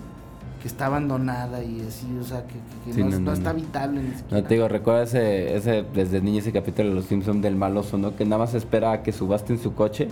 que 0.62 0.68
está 0.68 0.88
abandonada 0.88 1.64
y 1.64 1.82
así, 1.88 2.08
o 2.20 2.24
sea, 2.24 2.42
que, 2.48 2.54
que- 2.54 2.86
que 2.86 2.94
Sí, 2.94 3.00
no, 3.02 3.06
no, 3.10 3.14
es- 3.16 3.20
no 3.20 3.26
no, 3.28 3.34
está 3.34 3.50
habitable 3.52 4.02
ni 4.02 4.12
siquiera. 4.16 4.42
No 4.42 4.48
te 4.48 4.54
digo, 4.56 4.68
recuerda 4.68 5.04
ese, 5.04 5.56
ese, 5.56 5.86
desde 5.94 6.22
niño 6.22 6.40
ese 6.40 6.52
capítulo 6.52 6.90
de 6.90 6.96
Los 6.96 7.06
Simpsons 7.06 7.42
del 7.42 7.56
maloso, 7.56 7.98
¿no? 7.98 8.16
Que 8.16 8.26
nada 8.26 8.40
más 8.40 8.54
espera 8.54 8.92
a 8.92 9.04
que 9.04 9.12
subasten 9.12 9.60
su 9.60 9.74
coche 9.76 10.08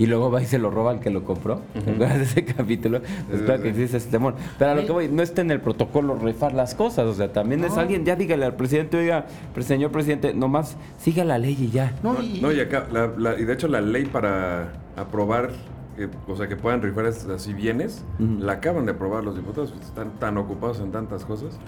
y 0.00 0.06
luego 0.06 0.30
va 0.30 0.40
y 0.40 0.46
se 0.46 0.58
lo 0.60 0.70
roba 0.70 0.92
al 0.92 1.00
que 1.00 1.10
lo 1.10 1.24
compró. 1.24 1.60
¿Te 1.74 1.90
acuerdas 1.90 2.18
de 2.18 2.22
ese 2.24 2.44
capítulo? 2.44 3.00
Pues 3.28 3.42
claro 3.42 3.62
que 3.64 3.70
existe 3.70 3.96
ese 3.96 4.08
temor. 4.08 4.34
Pero 4.56 4.70
a 4.70 4.74
lo 4.76 4.86
que 4.86 4.92
voy, 4.92 5.08
no 5.08 5.22
está 5.24 5.40
en 5.40 5.50
el 5.50 5.60
protocolo 5.60 6.14
rifar 6.14 6.54
las 6.54 6.76
cosas. 6.76 7.06
O 7.06 7.14
sea, 7.14 7.32
también 7.32 7.64
es 7.64 7.76
alguien, 7.76 8.04
ya 8.04 8.14
dígale 8.14 8.44
al 8.46 8.54
presidente, 8.54 8.96
oiga, 8.96 9.26
señor 9.60 9.90
presidente, 9.90 10.32
nomás 10.34 10.76
siga 10.98 11.24
la 11.24 11.38
ley 11.38 11.56
y 11.58 11.70
ya. 11.72 11.94
No, 12.04 12.12
No, 12.12 12.22
y, 12.22 12.40
no, 12.40 12.52
y 12.52 12.60
acá, 12.60 12.86
la- 12.92 13.08
la- 13.18 13.40
y 13.40 13.44
de 13.44 13.52
hecho 13.52 13.66
la 13.66 13.80
ley 13.80 14.04
para 14.04 14.72
aprobar, 14.96 15.50
que, 15.98 16.08
o 16.26 16.36
sea, 16.36 16.48
que 16.48 16.56
puedan 16.56 16.80
rifar 16.80 17.04
así 17.06 17.52
bienes, 17.52 18.04
Ujú. 18.18 18.38
la 18.44 18.52
acaban 18.54 18.86
de 18.86 18.92
aprobar 18.92 19.22
los 19.24 19.36
diputados, 19.36 19.72
pues, 19.72 19.84
están 19.86 20.12
tan 20.18 20.38
ocupados 20.38 20.80
en 20.80 20.90
tantas 20.92 21.24
cosas, 21.26 21.58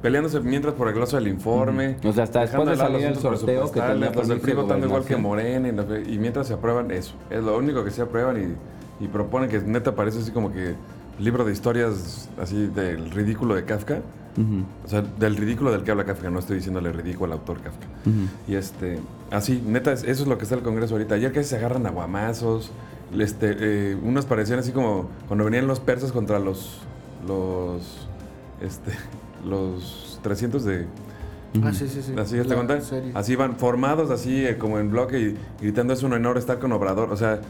peleándose 0.00 0.40
mientras 0.40 0.72
por 0.74 0.88
el 0.88 0.94
glaso 0.94 1.16
del 1.16 1.28
informe. 1.28 1.96
Ujú. 1.98 2.08
O 2.08 2.12
sea, 2.14 2.24
hasta 2.24 2.40
después 2.40 2.68
de 2.70 2.76
salir 2.76 3.04
el 3.04 3.16
sorteo 3.16 3.70
que 3.70 3.80
tenía 3.80 4.10
los 4.10 4.28
del 4.28 4.40
PRI 4.40 4.54
votando 4.54 4.86
igual 4.86 5.04
que. 5.04 5.16
Morena, 5.16 5.68
y, 5.68 5.72
la 5.72 5.84
y 6.00 6.18
mientras 6.18 6.46
se 6.46 6.54
aprueban 6.54 6.90
eso, 6.90 7.14
es 7.28 7.42
lo 7.44 7.58
único 7.58 7.84
que 7.84 7.90
se 7.90 8.00
aprueban 8.02 8.56
y, 9.00 9.04
y 9.04 9.08
proponen 9.08 9.50
que 9.50 9.58
neta 9.60 9.94
parece 9.94 10.20
así 10.20 10.30
como 10.30 10.52
que 10.52 10.74
libro 11.18 11.44
de 11.44 11.52
historias 11.52 12.30
así 12.40 12.66
del 12.68 13.10
ridículo 13.10 13.54
de 13.54 13.64
Kafka. 13.64 13.98
Ujú, 14.38 14.62
O 14.86 14.88
sea, 14.88 15.02
del 15.02 15.36
ridículo 15.36 15.72
del 15.72 15.82
que 15.82 15.90
habla 15.90 16.04
Kafka, 16.04 16.30
no 16.30 16.38
estoy 16.38 16.56
diciéndole 16.58 16.92
ridículo 16.92 17.32
al 17.34 17.38
autor 17.40 17.60
Kafka. 17.60 17.86
ujú. 18.06 18.26
Y 18.50 18.54
este, 18.54 19.00
así, 19.30 19.62
neta, 19.66 19.92
es- 19.92 20.04
eso 20.04 20.22
es 20.22 20.28
lo 20.28 20.38
que 20.38 20.44
está 20.44 20.54
el 20.54 20.62
Congreso 20.62 20.94
ahorita. 20.94 21.16
Ayer 21.16 21.32
casi 21.32 21.48
se 21.50 21.56
agarran 21.56 21.84
a 21.86 21.90
guamazos. 21.90 22.70
Este, 23.18 23.56
eh, 23.58 23.98
unos 24.02 24.24
parecían 24.26 24.60
así 24.60 24.72
como 24.72 25.08
cuando 25.26 25.44
venían 25.44 25.66
los 25.66 25.80
persas 25.80 26.12
contra 26.12 26.38
los, 26.38 26.78
los, 27.26 28.08
este, 28.60 28.92
los 29.44 30.20
300 30.22 30.64
de, 30.64 30.86
Ah, 31.64 31.72
sí, 31.72 31.88
sí, 31.88 32.00
sí. 32.02 32.14
así, 32.16 32.36
¿te. 32.38 33.12
Así 33.14 33.34
van 33.34 33.56
formados, 33.56 34.10
así 34.10 34.46
eh, 34.46 34.56
como 34.56 34.78
en 34.78 34.90
bloque 34.90 35.18
y 35.18 35.36
gritando 35.60 35.92
es 35.92 36.02
un 36.04 36.12
honor 36.12 36.38
estar 36.38 36.60
con 36.60 36.70
Obrador. 36.70 37.10
O 37.12 37.16
sea, 37.16 37.40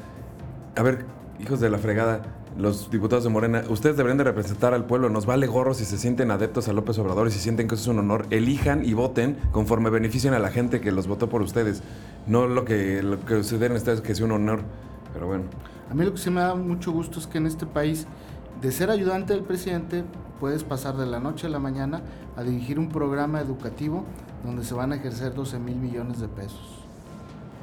a 0.74 0.82
ver, 0.82 1.04
hijos 1.38 1.60
de 1.60 1.68
la 1.68 1.76
fregada, 1.76 2.22
los 2.56 2.90
diputados 2.90 3.24
de 3.24 3.30
Morena, 3.30 3.62
ustedes 3.68 3.98
deberían 3.98 4.16
de 4.16 4.24
representar 4.24 4.72
al 4.72 4.86
pueblo. 4.86 5.10
Nos 5.10 5.26
vale 5.26 5.46
gorro 5.46 5.74
si 5.74 5.84
se 5.84 5.98
sienten 5.98 6.30
adeptos 6.30 6.68
a 6.68 6.72
López 6.72 6.98
Obrador 6.98 7.28
y 7.28 7.30
si 7.30 7.40
sienten 7.40 7.68
que 7.68 7.74
eso 7.74 7.82
es 7.82 7.88
un 7.88 7.98
honor. 7.98 8.24
Elijan 8.30 8.86
y 8.86 8.94
voten 8.94 9.36
conforme 9.52 9.90
beneficien 9.90 10.32
a 10.32 10.38
la 10.38 10.50
gente 10.50 10.80
que 10.80 10.92
los 10.92 11.06
votó 11.06 11.28
por 11.28 11.42
ustedes. 11.42 11.82
No 12.26 12.46
lo 12.46 12.64
que, 12.64 13.02
lo 13.02 13.22
que 13.24 13.34
ustedes 13.34 14.00
que 14.00 14.12
es 14.12 14.20
un 14.20 14.32
honor. 14.32 14.60
Pero 15.12 15.26
bueno. 15.26 15.44
A 15.90 15.94
mí 15.94 16.04
lo 16.04 16.12
que 16.12 16.18
sí 16.18 16.30
me 16.30 16.40
da 16.40 16.54
mucho 16.54 16.92
gusto 16.92 17.18
es 17.18 17.26
que 17.26 17.38
en 17.38 17.46
este 17.46 17.66
país, 17.66 18.06
de 18.60 18.70
ser 18.72 18.90
ayudante 18.90 19.32
del 19.32 19.42
presidente, 19.42 20.04
puedes 20.38 20.64
pasar 20.64 20.96
de 20.96 21.06
la 21.06 21.20
noche 21.20 21.46
a 21.46 21.50
la 21.50 21.58
mañana 21.58 22.02
a 22.36 22.42
dirigir 22.42 22.78
un 22.78 22.88
programa 22.88 23.40
educativo 23.40 24.04
donde 24.44 24.64
se 24.64 24.74
van 24.74 24.92
a 24.92 24.96
ejercer 24.96 25.34
12 25.34 25.58
mil 25.58 25.76
millones 25.76 26.20
de 26.20 26.28
pesos. 26.28 26.80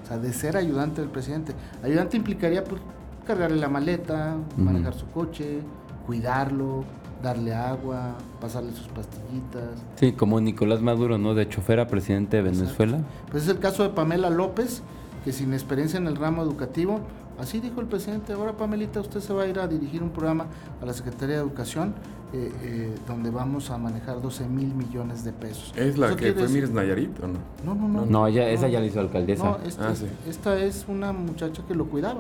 O 0.04 0.08
sea, 0.08 0.18
de 0.18 0.32
ser 0.32 0.56
ayudante 0.56 1.01
del 1.01 1.10
presidente. 1.10 1.54
Ayudante 1.84 2.18
implicaría 2.18 2.63
pues, 2.63 2.82
cargarle 3.25 3.58
la 3.58 3.68
maleta, 3.68 4.38
manejar 4.56 4.94
su 4.94 5.08
coche, 5.08 5.60
cuidarlo, 6.06 6.86
darle 7.22 7.54
agua, 7.54 8.16
pasarle 8.39 8.72
sus 8.72 8.88
pastillitas. 8.88 9.84
Sí, 9.96 10.13
como 10.13 10.39
Nicolás 10.39 10.82
Maduro, 10.82 11.18
¿no? 11.18 11.34
De 11.34 11.50
chofer 11.50 11.80
a 11.80 11.88
presidente 11.88 12.38
de 12.38 12.44
Venezuela. 12.44 13.00
Pues 13.32 13.44
es 13.44 13.50
el 13.50 13.60
caso 13.60 13.84
de 13.84 13.89
Pamela 13.89 14.30
López, 14.30 14.82
que 15.25 15.32
sin 15.34 15.54
experiencia 15.54 15.98
en 15.98 16.08
el 16.08 16.16
ramo 16.16 16.44
educativo, 16.44 17.01
así 17.39 17.60
dijo 17.60 17.82
el 17.82 17.88
presidente, 17.88 18.34
ahora 18.34 18.53
Pamelita, 18.53 19.00
usted 19.01 19.20
se 19.20 19.34
va 19.34 19.44
a 19.44 19.48
ir 19.48 19.60
a 19.60 19.67
dirigir 19.67 20.01
un 20.03 20.10
programa 20.10 20.46
a 20.82 20.86
la 20.86 20.94
Secretaría 20.94 21.36
de 21.36 21.41
Educación, 21.41 21.94
eh, 22.34 22.51
eh, 22.63 22.96
donde 23.08 23.29
vamos 23.29 23.70
a 23.70 23.77
manejar 23.77 24.22
12 24.22 24.48
mil 24.48 24.74
millones 24.74 25.24
de 25.24 25.32
pesos. 25.32 25.72
¿Es 25.75 25.98
la 25.98 26.15
que 26.15 26.34
fue 26.34 26.48
Mirs 26.50 26.72
Nayarit 26.72 27.17
o 27.24 27.27
no? 27.27 27.39
No, 27.65 27.74
no, 27.75 27.88
no. 27.88 28.06
No, 28.06 28.27
ella, 28.27 28.50
esa 28.50 28.67
ya 28.67 28.79
la 28.79 28.86
hizo 28.86 29.00
alcaldesa. 29.00 29.44
No, 29.44 29.58
esta, 29.65 29.89
Ah, 29.89 29.96
sí. 29.96 30.08
esta 30.27 30.60
es 30.60 30.86
una 30.88 31.13
muchacha 31.13 31.63
que 31.67 31.74
lo 31.75 31.86
cuidaba. 31.86 32.20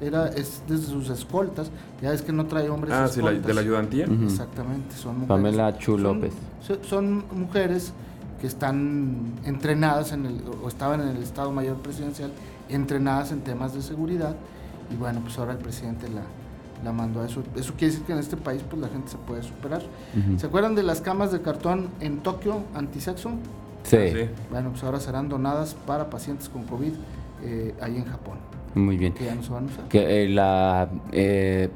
Era, 0.00 0.26
es 0.28 0.62
desde 0.66 0.86
sus 0.86 1.10
escoltas. 1.10 1.70
Ya 2.00 2.12
es 2.12 2.22
que 2.22 2.32
no 2.32 2.46
trae 2.46 2.68
hombres 2.70 2.92
Ah, 2.92 3.06
sí, 3.08 3.20
la, 3.20 3.26
escoltas. 3.30 3.46
de 3.46 3.54
la 3.54 3.60
ayudantía. 3.60 4.06
Exactamente, 4.24 4.96
son 4.96 5.12
mujeres. 5.20 5.28
Pamela 5.28 5.78
Chu 5.78 5.92
Son- 5.92 6.02
López. 6.02 6.32
so- 6.66 6.82
Son, 6.82 7.22
mujeres 7.36 7.92
que 8.40 8.46
están 8.48 9.34
entrenadas 9.44 10.10
en 10.12 10.26
el, 10.26 10.40
o 10.64 10.66
estaban 10.66 11.00
en 11.02 11.08
el 11.08 11.22
Estado 11.22 11.52
Mayor 11.52 11.76
Presidencial, 11.76 12.32
entrenadas 12.68 13.32
en 13.32 13.40
temas 13.40 13.74
de 13.74 13.82
seguridad, 13.82 14.34
y 14.92 14.96
bueno, 14.96 15.20
pues 15.22 15.38
ahora 15.38 15.52
el 15.52 15.58
presidente 15.58 16.08
la, 16.08 16.22
la 16.84 16.92
mandó 16.92 17.22
a 17.22 17.26
eso. 17.26 17.42
Eso 17.56 17.72
quiere 17.74 17.92
decir 17.92 18.04
que 18.06 18.12
en 18.12 18.18
este 18.18 18.36
país 18.36 18.62
pues 18.68 18.80
la 18.82 18.88
gente 18.88 19.08
se 19.10 19.16
puede 19.18 19.42
superar. 19.42 19.82
¿Se 20.36 20.46
acuerdan 20.46 20.74
de 20.74 20.82
las 20.82 21.00
camas 21.00 21.32
de 21.32 21.40
cartón 21.40 21.88
en 22.00 22.18
Tokio 22.18 22.62
antisexo? 22.74 23.30
Sí, 23.84 23.96
Ah, 23.96 24.10
sí. 24.12 24.28
Bueno, 24.50 24.70
pues 24.70 24.84
ahora 24.84 25.00
serán 25.00 25.28
donadas 25.28 25.74
para 25.86 26.08
pacientes 26.10 26.48
con 26.48 26.64
COVID 26.64 26.92
eh, 27.44 27.74
ahí 27.80 27.96
en 27.96 28.04
Japón, 28.04 28.38
muy 28.74 28.96
bien. 28.96 29.12
que 29.12 29.24
ya 29.24 29.34
no 29.34 29.42
se 29.42 29.50
van 29.50 29.64
a 29.64 29.66
usar. 29.66 29.88
Que 29.88 30.24
eh, 30.24 30.28
la 30.28 30.88
eh, 31.10 31.68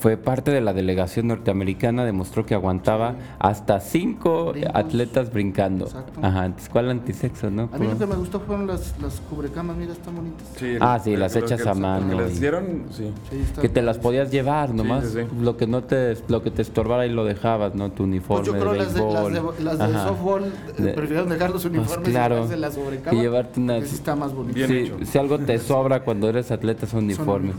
fue 0.00 0.16
parte 0.16 0.50
de 0.50 0.60
la 0.60 0.72
delegación 0.72 1.28
norteamericana, 1.28 2.04
demostró 2.04 2.44
que 2.46 2.54
aguantaba 2.54 3.12
Sí. 3.12 3.16
hasta 3.38 3.80
cinco 3.80 4.52
Brincos. 4.52 4.70
atletas 4.74 5.32
brincando. 5.32 5.86
Exacto. 5.86 6.20
Ajá, 6.22 6.46
entonces, 6.46 6.68
¿cuál 6.68 6.90
antisexo, 6.90 7.50
no? 7.50 7.68
A 7.72 7.78
mí 7.78 7.86
lo 7.86 7.98
que 7.98 8.06
me 8.06 8.14
gustó 8.16 8.40
fueron 8.40 8.66
las, 8.66 8.94
las 9.00 9.20
cubrecamas, 9.28 9.76
mira, 9.76 9.92
están 9.92 10.16
bonitas. 10.16 10.46
Sí, 10.56 10.76
Ah, 10.80 10.98
sí, 11.02 11.16
las 11.16 11.34
hechas 11.36 11.66
a 11.66 11.74
mano 11.74 12.16
Que 12.16 12.22
les 12.24 12.36
y- 12.36 12.40
dieron, 12.40 12.84
sí. 12.90 13.12
Que 13.60 13.68
te 13.68 13.82
las 13.82 13.98
podías 13.98 14.30
llevar 14.30 14.74
nomás, 14.74 15.04
sí, 15.08 15.20
sí. 15.22 15.26
lo 15.40 15.56
que 15.56 15.66
no 15.66 15.82
te 15.84 16.16
lo 16.28 16.42
que 16.42 16.50
te 16.50 16.62
estorbara 16.62 17.06
y 17.06 17.10
lo 17.10 17.24
dejabas, 17.24 17.74
¿no? 17.74 17.90
Tu 17.90 18.04
uniforme 18.04 18.44
Pues 18.44 18.54
yo 18.54 18.60
creo 18.60 18.72
de 18.72 18.78
las 18.78 18.94
de, 18.94 19.00
las 19.00 19.24
béisbol. 19.30 19.56
de, 19.58 19.64
las 19.64 19.78
de 19.78 19.84
Ajá. 19.84 20.08
softball 20.08 20.44
eh, 20.44 20.82
De- 20.82 20.92
prefirieron 20.92 21.28
dejar 21.28 21.50
los 21.50 21.64
uniformes 21.64 22.08
claro. 22.08 22.34
y 22.34 22.38
llevarse 22.38 22.56
la 22.56 22.70
sobrecama. 22.70 23.16
Y 23.18 23.20
llevarte 23.22 23.60
una- 23.60 23.76
está 23.78 24.14
más 24.16 24.32
bonito. 24.34 24.54
Bien 24.54 24.68
Sí, 24.68 24.76
hecho. 24.78 24.96
si 25.04 25.18
algo 25.18 25.38
te 25.38 25.58
sobra 25.58 26.00
cuando 26.04 26.28
eres 26.28 26.50
atleta 26.50 26.86
son 26.86 27.04
uniformes. 27.04 27.54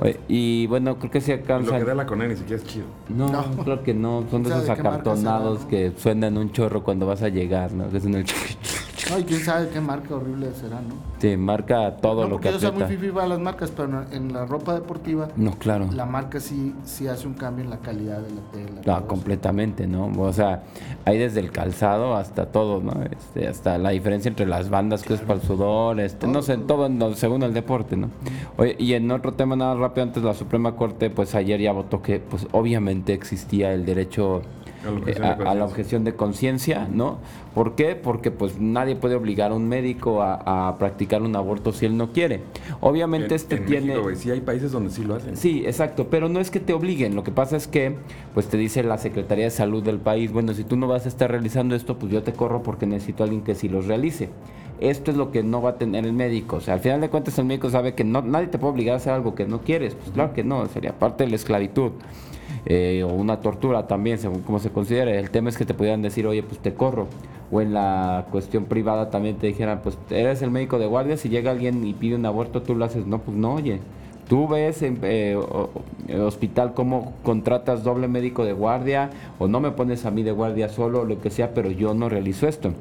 Oye, 0.00 0.18
y 0.28 0.66
bueno, 0.66 0.98
creo 0.98 1.10
que 1.10 1.20
sí 1.20 1.32
Lo 1.68 1.72
que 1.72 1.76
alcanzan. 1.82 1.96
da 1.96 2.02
la 2.02 2.06
CONE 2.08 2.28
ni 2.28 2.36
siquiera 2.36 2.62
es 2.62 2.68
chido. 2.68 2.86
No, 3.08 3.28
No. 3.30 3.64
creo 3.64 3.82
que 3.82 3.94
no. 3.94 4.24
Son 4.30 4.42
de 4.42 4.50
¿Sabe 4.50 4.64
esos 4.64 4.78
acartonados 4.78 5.64
que 5.66 5.92
suenan 5.96 6.36
un 6.38 6.50
chorro 6.52 6.82
cuando 6.82 7.06
vas 7.06 7.22
a 7.22 7.28
llegar, 7.28 7.72
¿no? 7.72 7.88
Que 7.90 7.98
es 7.98 8.04
en 8.04 8.14
el... 8.14 8.24
No, 9.10 9.18
y 9.18 9.24
quién 9.24 9.40
sabe 9.40 9.68
qué 9.70 9.80
marca 9.80 10.14
horrible 10.14 10.50
será, 10.54 10.76
¿no? 10.80 10.94
Te 11.18 11.36
marca 11.36 11.96
todo 11.96 12.22
no 12.24 12.28
lo 12.28 12.40
que 12.40 12.50
porque 12.50 12.64
yo 12.64 12.72
muy 12.72 12.82
aprieta. 12.82 13.00
fifi 13.02 13.12
para 13.12 13.26
las 13.28 13.40
marcas, 13.40 13.72
pero 13.74 14.04
en, 14.12 14.32
la 14.32 14.44
ropa 14.46 14.74
deportiva, 14.74 15.28
No, 15.36 15.52
claro. 15.52 15.88
la 15.92 16.04
marca 16.06 16.40
sí, 16.40 16.74
sí 16.84 17.08
hace 17.08 17.26
un 17.26 17.34
cambio 17.34 17.64
en 17.64 17.70
la 17.70 17.78
calidad 17.78 18.18
de 18.20 18.30
la 18.30 18.40
tela. 18.52 18.76
No, 18.76 18.82
todo 18.82 18.98
eso. 18.98 19.06
completamente, 19.06 19.86
¿no? 19.86 20.12
O 20.18 20.32
sea, 20.32 20.62
hay 21.04 21.18
desde 21.18 21.40
el 21.40 21.50
calzado 21.50 22.16
hasta 22.16 22.46
todo, 22.46 22.80
¿no? 22.80 22.92
Este, 23.10 23.48
hasta 23.48 23.78
la 23.78 23.90
diferencia 23.90 24.28
entre 24.28 24.46
las 24.46 24.68
bandas 24.70 25.02
que 25.02 25.14
es 25.14 25.20
para 25.20 25.40
el 25.40 25.46
sudor, 25.46 25.98
este, 26.00 26.26
no 26.26 26.42
sé, 26.42 26.56
todo 26.58 26.86
en 26.86 26.98
lo- 26.98 27.14
según 27.14 27.42
el 27.42 27.54
deporte, 27.54 27.96
¿no? 27.96 28.10
Oye, 28.58 28.76
y 28.78 28.92
en 28.94 29.10
otro 29.10 29.32
tema 29.32 29.56
nada 29.56 29.74
rápido, 29.74 30.04
antes 30.04 30.22
la 30.22 30.34
Suprema 30.34 30.76
Corte, 30.76 31.10
pues 31.10 31.34
ayer 31.34 31.60
ya 31.60 31.72
votó 31.72 32.02
que, 32.02 32.20
pues 32.20 32.46
obviamente 32.52 33.12
existía 33.14 33.72
el 33.72 33.84
derecho 33.86 34.42
A 34.86 34.90
la 34.90 34.96
eh, 34.96 35.00
objeción 35.00 35.24
a, 35.24 35.26
de 35.26 35.32
a 35.32 35.36
la 35.36 35.44
conciencia. 35.44 35.64
objeción 35.64 36.04
de 36.04 36.14
conciencia, 36.14 36.88
¿no? 36.90 37.18
¿Por 37.54 37.74
qué? 37.74 37.96
Porque 37.96 38.30
pues 38.30 38.60
nadie 38.60 38.94
puede 38.96 39.16
obligar 39.16 39.50
a 39.50 39.54
un 39.54 39.68
médico 39.68 40.22
a, 40.22 40.68
a 40.68 40.76
practicar 40.78 41.22
un 41.22 41.34
aborto 41.34 41.72
si 41.72 41.86
él 41.86 41.96
no 41.96 42.12
quiere. 42.12 42.42
Obviamente 42.80 43.26
En- 43.28 43.34
este 43.34 43.56
en 43.56 43.66
tiene... 43.66 43.94
México, 43.96 44.10
sí 44.14 44.30
hay 44.30 44.40
países 44.40 44.70
donde 44.70 44.90
sí 44.90 45.02
lo 45.04 45.14
hacen. 45.16 45.36
Sí, 45.36 45.64
exacto, 45.66 46.06
pero 46.10 46.28
no 46.28 46.38
es 46.40 46.50
que 46.50 46.60
te 46.60 46.72
obliguen, 46.72 47.14
lo 47.16 47.24
que 47.24 47.32
pasa 47.32 47.56
es 47.56 47.66
que 47.66 47.96
pues 48.34 48.46
te 48.48 48.56
dice 48.56 48.82
la 48.84 48.98
Secretaría 48.98 49.44
de 49.44 49.50
Salud 49.50 49.82
del 49.82 49.98
país, 49.98 50.30
bueno, 50.32 50.54
si 50.54 50.62
tú 50.64 50.76
no 50.76 50.86
vas 50.86 51.06
a 51.06 51.08
estar 51.08 51.30
realizando 51.30 51.74
esto, 51.74 51.98
pues 51.98 52.12
yo 52.12 52.22
te 52.22 52.32
corro 52.32 52.62
porque 52.62 52.86
necesito 52.86 53.22
a 53.22 53.24
alguien 53.24 53.42
que 53.42 53.54
sí 53.54 53.68
los 53.68 53.86
realice. 53.86 54.28
Esto 54.80 55.10
es 55.10 55.16
lo 55.16 55.32
que 55.32 55.42
no 55.42 55.60
va 55.60 55.70
a 55.70 55.74
tener 55.78 56.04
el 56.06 56.12
médico, 56.12 56.56
o 56.56 56.60
sea, 56.60 56.74
al 56.74 56.80
final 56.80 57.00
de 57.00 57.08
cuentas 57.10 57.36
el 57.40 57.46
médico 57.46 57.68
sabe 57.68 57.94
que 57.94 58.04
no 58.04 58.22
nadie 58.22 58.46
te 58.46 58.58
puede 58.58 58.74
obligar 58.74 58.94
a 58.94 58.96
hacer 58.98 59.12
algo 59.12 59.34
que 59.34 59.44
no 59.44 59.62
quieres, 59.62 59.96
pues 59.96 60.12
claro 60.12 60.32
que 60.34 60.44
no, 60.44 60.64
sería 60.66 60.96
parte 60.96 61.24
de 61.24 61.30
la 61.30 61.34
esclavitud. 61.36 61.90
Eh, 62.70 63.02
o 63.02 63.08
una 63.08 63.40
tortura 63.40 63.86
también, 63.86 64.18
según 64.18 64.42
como 64.42 64.58
se 64.58 64.68
considere. 64.68 65.18
El 65.18 65.30
tema 65.30 65.48
es 65.48 65.56
que 65.56 65.64
te 65.64 65.72
pudieran 65.72 66.02
decir, 66.02 66.26
oye, 66.26 66.42
pues 66.42 66.58
te 66.60 66.74
corro. 66.74 67.06
O 67.50 67.62
en 67.62 67.72
la 67.72 68.26
cuestión 68.30 68.66
privada 68.66 69.08
también 69.08 69.36
te 69.36 69.46
dijeran, 69.46 69.80
pues 69.82 69.96
eres 70.10 70.42
el 70.42 70.50
médico 70.50 70.78
de 70.78 70.84
guardia, 70.84 71.16
si 71.16 71.30
llega 71.30 71.50
alguien 71.50 71.86
y 71.86 71.94
pide 71.94 72.16
un 72.16 72.26
aborto, 72.26 72.60
tú 72.60 72.74
lo 72.74 72.84
haces. 72.84 73.06
No, 73.06 73.20
pues 73.20 73.36
no, 73.36 73.54
oye. 73.54 73.80
Tú 74.28 74.46
ves 74.46 74.82
en 74.82 74.98
eh, 75.04 75.40
el 76.08 76.20
hospital 76.20 76.74
cómo 76.74 77.14
contratas 77.22 77.82
doble 77.82 78.08
médico 78.08 78.44
de 78.44 78.52
guardia 78.52 79.08
o 79.38 79.48
no 79.48 79.58
me 79.58 79.70
pones 79.70 80.04
a 80.04 80.10
mí 80.10 80.22
de 80.22 80.32
guardia 80.32 80.68
solo 80.68 81.06
lo 81.06 81.18
que 81.22 81.30
sea, 81.30 81.54
pero 81.54 81.70
yo 81.70 81.94
no 81.94 82.10
realizo 82.10 82.46
esto. 82.46 82.74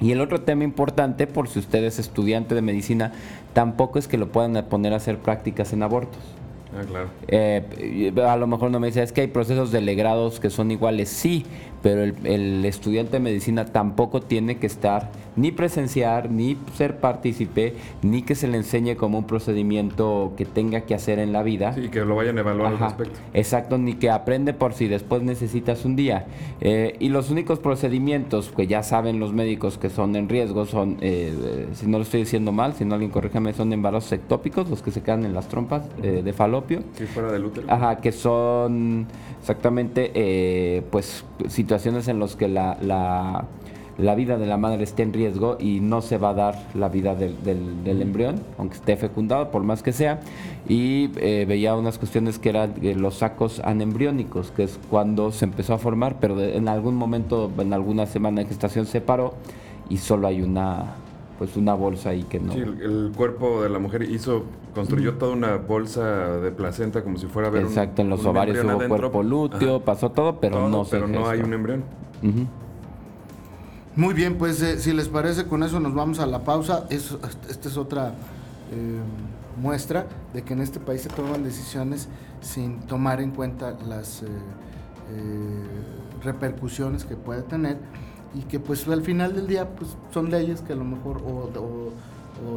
Y 0.00 0.12
el 0.12 0.20
otro 0.20 0.42
tema 0.42 0.64
importante, 0.64 1.26
por 1.26 1.48
si 1.48 1.60
usted 1.60 1.82
es 1.84 1.98
estudiante 1.98 2.54
de 2.54 2.60
medicina, 2.60 3.12
tampoco 3.54 3.98
es 3.98 4.06
que 4.06 4.18
lo 4.18 4.28
puedan 4.28 4.62
poner 4.66 4.92
a 4.92 4.96
hacer 4.96 5.16
prácticas 5.16 5.72
en 5.72 5.82
abortos. 5.82 6.20
Ah, 6.74 6.84
claro. 6.86 7.08
Eh, 7.28 8.12
a 8.26 8.36
lo 8.36 8.46
mejor 8.46 8.70
no 8.70 8.80
me 8.80 8.86
dice, 8.86 9.02
es 9.02 9.12
que 9.12 9.22
hay 9.22 9.26
procesos 9.26 9.72
delegrados 9.72 10.40
que 10.40 10.50
son 10.50 10.70
iguales, 10.70 11.08
sí, 11.10 11.44
pero 11.82 12.02
el, 12.04 12.64
estudiante 12.64 13.12
de 13.12 13.20
medicina 13.20 13.64
tampoco 13.66 14.20
tiene 14.20 14.58
que 14.58 14.66
estar 14.66 15.10
ni 15.34 15.50
presenciar, 15.50 16.30
ni 16.30 16.58
ser 16.74 16.98
partícipe, 16.98 17.74
ni 18.02 18.22
que 18.22 18.34
se 18.34 18.48
le 18.48 18.58
enseñe 18.58 18.96
como 18.96 19.18
un 19.18 19.26
procedimiento 19.26 20.34
que 20.36 20.44
tenga 20.44 20.82
que 20.82 20.94
hacer 20.94 21.18
en 21.18 21.32
la 21.32 21.42
vida. 21.42 21.72
Sí, 21.72 21.88
que 21.88 22.04
lo 22.04 22.16
vayan 22.16 22.36
a 22.36 22.40
evaluar 22.42 22.72
al 22.72 22.78
respecto. 22.78 23.18
Exacto, 23.32 23.78
ni 23.78 23.94
que 23.94 24.10
aprende 24.10 24.52
por 24.52 24.74
si 24.74 24.88
después 24.88 25.22
necesitas 25.22 25.84
un 25.84 25.96
día. 25.96 26.26
Eh, 26.60 26.96
y 27.00 27.08
los 27.08 27.30
únicos 27.30 27.58
procedimientos 27.58 28.52
que 28.54 28.66
ya 28.66 28.82
saben 28.82 29.18
los 29.18 29.32
médicos 29.32 29.78
que 29.78 29.88
son 29.88 30.16
en 30.16 30.28
riesgo 30.28 30.66
son, 30.66 30.98
eh, 31.00 31.68
si 31.72 31.86
no 31.86 31.98
lo 31.98 32.04
estoy 32.04 32.20
diciendo 32.20 32.52
mal, 32.52 32.74
si 32.74 32.84
no 32.84 32.94
alguien 32.94 33.10
corríjame, 33.10 33.54
son 33.54 33.72
embarazos 33.72 34.12
ectópicos, 34.12 34.68
los 34.68 34.82
que 34.82 34.90
se 34.90 35.02
quedan 35.02 35.24
en 35.24 35.32
las 35.32 35.48
trompas 35.48 35.88
eh, 36.02 36.20
de 36.22 36.32
falopio. 36.32 36.82
Sí, 36.92 37.06
fuera 37.06 37.32
del 37.32 37.46
útero. 37.46 37.66
Ajá, 37.70 37.96
que 37.96 38.12
son 38.12 39.06
exactamente, 39.40 40.82
pues, 40.90 41.24
situaciones 41.48 41.71
en 42.08 42.18
las 42.18 42.36
que 42.36 42.48
la, 42.48 42.76
la, 43.96 44.14
vida 44.14 44.36
de 44.36 44.46
la 44.46 44.56
madre 44.56 44.84
esté 44.84 45.02
en 45.02 45.12
riesgo 45.12 45.56
y 45.58 45.80
no 45.80 46.02
se 46.02 46.18
va 46.18 46.30
a 46.30 46.34
dar 46.34 46.66
la 46.74 46.88
vida 46.88 47.14
del, 47.14 47.42
del, 47.42 48.02
embrión, 48.02 48.40
aunque 48.58 48.76
esté 48.76 48.96
fecundado, 48.96 49.50
por 49.50 49.62
más 49.62 49.82
que 49.82 49.92
sea. 49.92 50.20
Y 50.68 51.10
eh, 51.16 51.46
veía 51.48 51.74
unas 51.74 51.98
cuestiones 51.98 52.38
que 52.38 52.50
eran 52.50 52.74
eh, 52.82 52.94
los 52.94 53.16
sacos 53.16 53.60
anembriónicos, 53.60 54.50
que 54.50 54.64
es 54.64 54.78
cuando 54.90 55.32
se 55.32 55.46
empezó 55.46 55.74
a 55.74 55.78
formar, 55.78 56.16
pero 56.20 56.40
en 56.40 56.68
algún 56.68 56.94
momento, 56.94 57.50
en 57.58 57.72
alguna 57.72 58.06
semana 58.06 58.42
de 58.42 58.48
gestación 58.48 58.86
se 58.86 59.00
paró 59.00 59.34
y 59.88 59.96
solo 59.98 60.26
hay 60.26 60.42
una 60.42 60.96
pues 61.38 61.56
una 61.56 61.74
bolsa 61.74 62.10
ahí 62.10 62.24
que 62.24 62.38
no. 62.38 62.52
Sí, 62.52 62.60
el, 62.60 63.12
cuerpo 63.16 63.62
de 63.62 63.68
la 63.68 63.78
mujer 63.78 64.02
hizo, 64.02 64.44
construyó 64.74 65.14
toda 65.14 65.32
una 65.32 65.56
bolsa 65.56 66.38
de 66.38 66.50
placenta 66.52 67.02
como 67.02 67.18
si 67.18 67.26
fuera 67.26 67.48
a 67.48 67.50
ver 67.50 67.62
Exacto, 67.62 68.02
en 68.02 68.08
los 68.08 68.24
ovarios 68.24 68.64
hubo 68.64 68.88
cuerpo 68.88 69.22
lúteo, 69.22 69.80
pasó 69.80 70.10
todo, 70.10 70.40
pero 70.40 70.68
no 70.68 70.84
Pero 70.84 71.08
no 71.08 71.28
hay 71.28 71.40
un 71.40 71.52
embrión. 71.52 71.84
Muy 73.94 74.14
bien, 74.14 74.38
pues 74.38 74.62
eh, 74.62 74.78
si 74.78 74.92
les 74.94 75.08
parece, 75.08 75.44
con 75.44 75.62
eso 75.62 75.78
nos 75.78 75.94
vamos 75.94 76.18
a 76.18 76.26
la 76.26 76.44
pausa. 76.44 76.86
Es, 76.88 77.14
esta 77.50 77.68
es 77.68 77.76
otra 77.76 78.14
eh, 78.70 79.00
muestra 79.60 80.06
de 80.32 80.42
que 80.42 80.54
en 80.54 80.60
este 80.60 80.80
país 80.80 81.02
se 81.02 81.10
toman 81.10 81.44
decisiones 81.44 82.08
sin 82.40 82.80
tomar 82.80 83.20
en 83.20 83.32
cuenta 83.32 83.76
las 83.86 84.22
eh, 84.22 84.26
repercusiones 86.22 87.04
que 87.04 87.16
puede 87.16 87.42
tener 87.42 87.76
y 88.34 88.42
que 88.42 88.60
pues 88.60 88.86
al 88.88 89.02
final 89.02 89.34
del 89.34 89.46
día 89.46 89.68
pues 89.68 89.96
son 90.12 90.30
leyes 90.30 90.60
que 90.60 90.72
a 90.72 90.76
lo 90.76 90.84
mejor 90.84 91.22
o, 91.24 91.50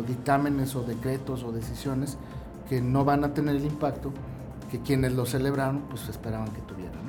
dictámenes 0.07 0.75
o 0.75 0.83
decretos 0.83 1.43
o 1.43 1.51
decisiones 1.51 2.17
que 2.67 2.81
no 2.81 3.05
van 3.05 3.23
a 3.23 3.33
tener 3.33 3.55
el 3.55 3.65
impacto 3.65 4.11
que 4.71 4.79
quienes 4.79 5.13
lo 5.13 5.25
celebraron 5.25 5.81
pues 5.89 6.09
esperaban 6.09 6.49
que 6.49 6.61
tuvieran 6.61 7.05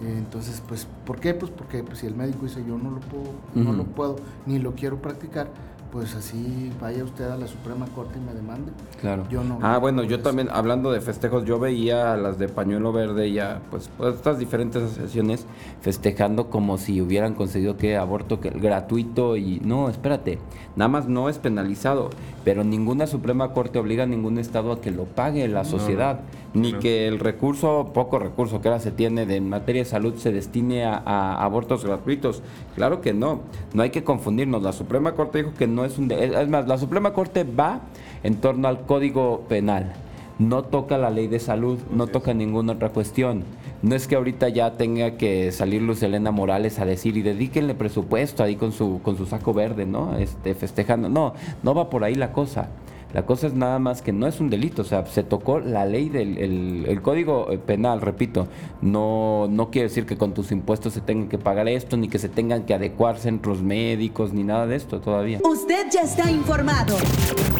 entonces 0.00 0.62
pues 0.66 0.88
¿por 1.06 1.20
qué? 1.20 1.32
pues 1.34 1.52
porque 1.52 1.84
pues, 1.84 1.98
si 1.98 2.06
el 2.06 2.16
médico 2.16 2.44
dice 2.44 2.64
yo 2.66 2.76
no 2.76 2.90
lo 2.90 3.00
puedo 3.00 3.32
no 3.54 3.72
lo 3.72 3.84
puedo 3.84 4.16
ni 4.46 4.58
lo 4.58 4.74
quiero 4.74 5.00
practicar 5.00 5.48
pues 5.92 6.14
así 6.14 6.72
vaya 6.80 7.04
usted 7.04 7.26
a 7.26 7.36
la 7.36 7.46
Suprema 7.46 7.84
Corte 7.94 8.18
y 8.18 8.22
me 8.22 8.32
demande. 8.32 8.72
Claro. 8.98 9.26
Yo 9.28 9.44
no. 9.44 9.58
Ah, 9.60 9.76
bueno, 9.76 10.02
yo 10.02 10.20
también, 10.20 10.48
hablando 10.50 10.90
de 10.90 11.02
festejos, 11.02 11.44
yo 11.44 11.58
veía 11.58 12.14
a 12.14 12.16
las 12.16 12.38
de 12.38 12.48
pañuelo 12.48 12.92
verde 12.92 13.30
ya, 13.30 13.60
pues, 13.70 13.90
pues, 13.98 14.14
estas 14.14 14.38
diferentes 14.38 14.82
asociaciones 14.82 15.46
festejando 15.82 16.48
como 16.48 16.78
si 16.78 17.02
hubieran 17.02 17.34
conseguido 17.34 17.76
que 17.76 17.98
aborto 17.98 18.40
que, 18.40 18.48
gratuito 18.48 19.36
y 19.36 19.60
no, 19.60 19.90
espérate, 19.90 20.38
nada 20.76 20.88
más 20.88 21.08
no 21.08 21.28
es 21.28 21.36
penalizado, 21.36 22.08
pero 22.42 22.64
ninguna 22.64 23.06
Suprema 23.06 23.52
Corte 23.52 23.78
obliga 23.78 24.04
a 24.04 24.06
ningún 24.06 24.38
Estado 24.38 24.72
a 24.72 24.80
que 24.80 24.90
lo 24.90 25.04
pague 25.04 25.46
la 25.46 25.64
sociedad, 25.64 26.20
ni 26.54 26.72
que 26.72 27.06
el 27.06 27.18
recurso, 27.18 27.90
poco 27.92 28.18
recurso 28.18 28.62
que 28.62 28.68
ahora 28.68 28.80
se 28.80 28.92
tiene 28.92 29.26
de, 29.26 29.36
en 29.36 29.48
materia 29.50 29.82
de 29.82 29.88
salud 29.88 30.14
se 30.16 30.32
destine 30.32 30.84
a, 30.84 30.96
a 30.96 31.44
abortos 31.44 31.84
gratuitos. 31.84 32.42
Claro 32.76 33.02
que 33.02 33.12
no, 33.12 33.40
no 33.74 33.82
hay 33.82 33.90
que 33.90 34.04
confundirnos. 34.04 34.62
La 34.62 34.72
Suprema 34.72 35.12
Corte 35.12 35.38
dijo 35.38 35.54
que 35.54 35.66
no 35.66 35.81
es 35.84 35.98
un... 35.98 36.10
Es 36.10 36.48
más, 36.48 36.66
la 36.66 36.78
Suprema 36.78 37.12
Corte 37.12 37.44
va 37.44 37.80
en 38.22 38.36
torno 38.36 38.68
al 38.68 38.82
Código 38.86 39.44
Penal. 39.48 39.92
No 40.38 40.64
toca 40.64 40.98
la 40.98 41.10
ley 41.10 41.28
de 41.28 41.38
salud, 41.38 41.78
no 41.92 42.06
toca 42.06 42.34
ninguna 42.34 42.72
otra 42.72 42.88
cuestión. 42.88 43.44
No 43.82 43.96
es 43.96 44.06
que 44.06 44.14
ahorita 44.14 44.48
ya 44.48 44.76
tenga 44.76 45.16
que 45.16 45.50
salir 45.50 45.82
Luz 45.82 46.02
Elena 46.02 46.30
Morales 46.30 46.78
a 46.78 46.84
decir 46.84 47.16
y 47.16 47.22
dedíquenle 47.22 47.74
presupuesto 47.74 48.44
ahí 48.44 48.56
con 48.56 48.72
su, 48.72 49.00
con 49.02 49.16
su 49.16 49.26
saco 49.26 49.52
verde, 49.52 49.86
¿no? 49.86 50.16
Este, 50.16 50.54
festejando. 50.54 51.08
No, 51.08 51.34
no 51.62 51.74
va 51.74 51.90
por 51.90 52.04
ahí 52.04 52.14
la 52.14 52.32
cosa. 52.32 52.68
La 53.12 53.26
cosa 53.26 53.46
es 53.46 53.54
nada 53.54 53.78
más 53.78 54.00
que 54.00 54.12
no 54.12 54.26
es 54.26 54.40
un 54.40 54.48
delito, 54.48 54.82
o 54.82 54.84
sea, 54.84 55.04
se 55.06 55.22
tocó 55.22 55.60
la 55.60 55.84
ley 55.84 56.08
del 56.08 56.38
el, 56.38 57.02
código 57.02 57.50
eh, 57.50 57.58
penal, 57.58 58.00
repito, 58.00 58.48
no, 58.80 59.48
no 59.50 59.70
quiere 59.70 59.88
decir 59.88 60.06
que 60.06 60.16
con 60.16 60.32
tus 60.32 60.50
impuestos 60.52 60.94
se 60.94 61.00
tengan 61.00 61.28
que 61.28 61.38
pagar 61.38 61.68
esto, 61.68 61.96
ni 61.96 62.08
que 62.08 62.18
se 62.18 62.28
tengan 62.28 62.64
que 62.64 62.74
adecuar 62.74 63.18
centros 63.18 63.62
médicos, 63.62 64.32
ni 64.32 64.44
nada 64.44 64.66
de 64.66 64.76
esto 64.76 65.00
todavía. 65.00 65.40
Usted 65.44 65.86
ya 65.92 66.02
está 66.02 66.30
informado. 66.30 66.96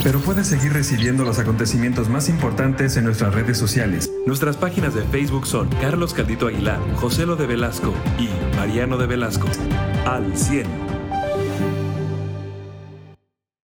Pero 0.03 0.21
puede 0.21 0.45
seguir 0.45 0.73
recibiendo 0.73 1.25
los 1.25 1.39
acontecimientos 1.39 2.09
más 2.09 2.29
importantes 2.29 2.97
en 2.97 3.05
nuestras 3.05 3.35
redes 3.35 3.59
sociales. 3.59 4.11
Nuestras 4.27 4.57
páginas 4.57 4.95
de 4.95 5.03
Facebook 5.03 5.47
son 5.47 5.69
Carlos 5.81 6.15
Caldito 6.15 6.47
Aguilar, 6.47 6.79
José 6.97 7.27
Lo 7.27 7.37
de 7.37 7.47
Velasco 7.47 7.93
y 8.19 8.29
Mariano 8.57 8.97
de 8.97 9.07
Velasco. 9.07 9.49
Al 10.07 10.37
100. 10.37 10.82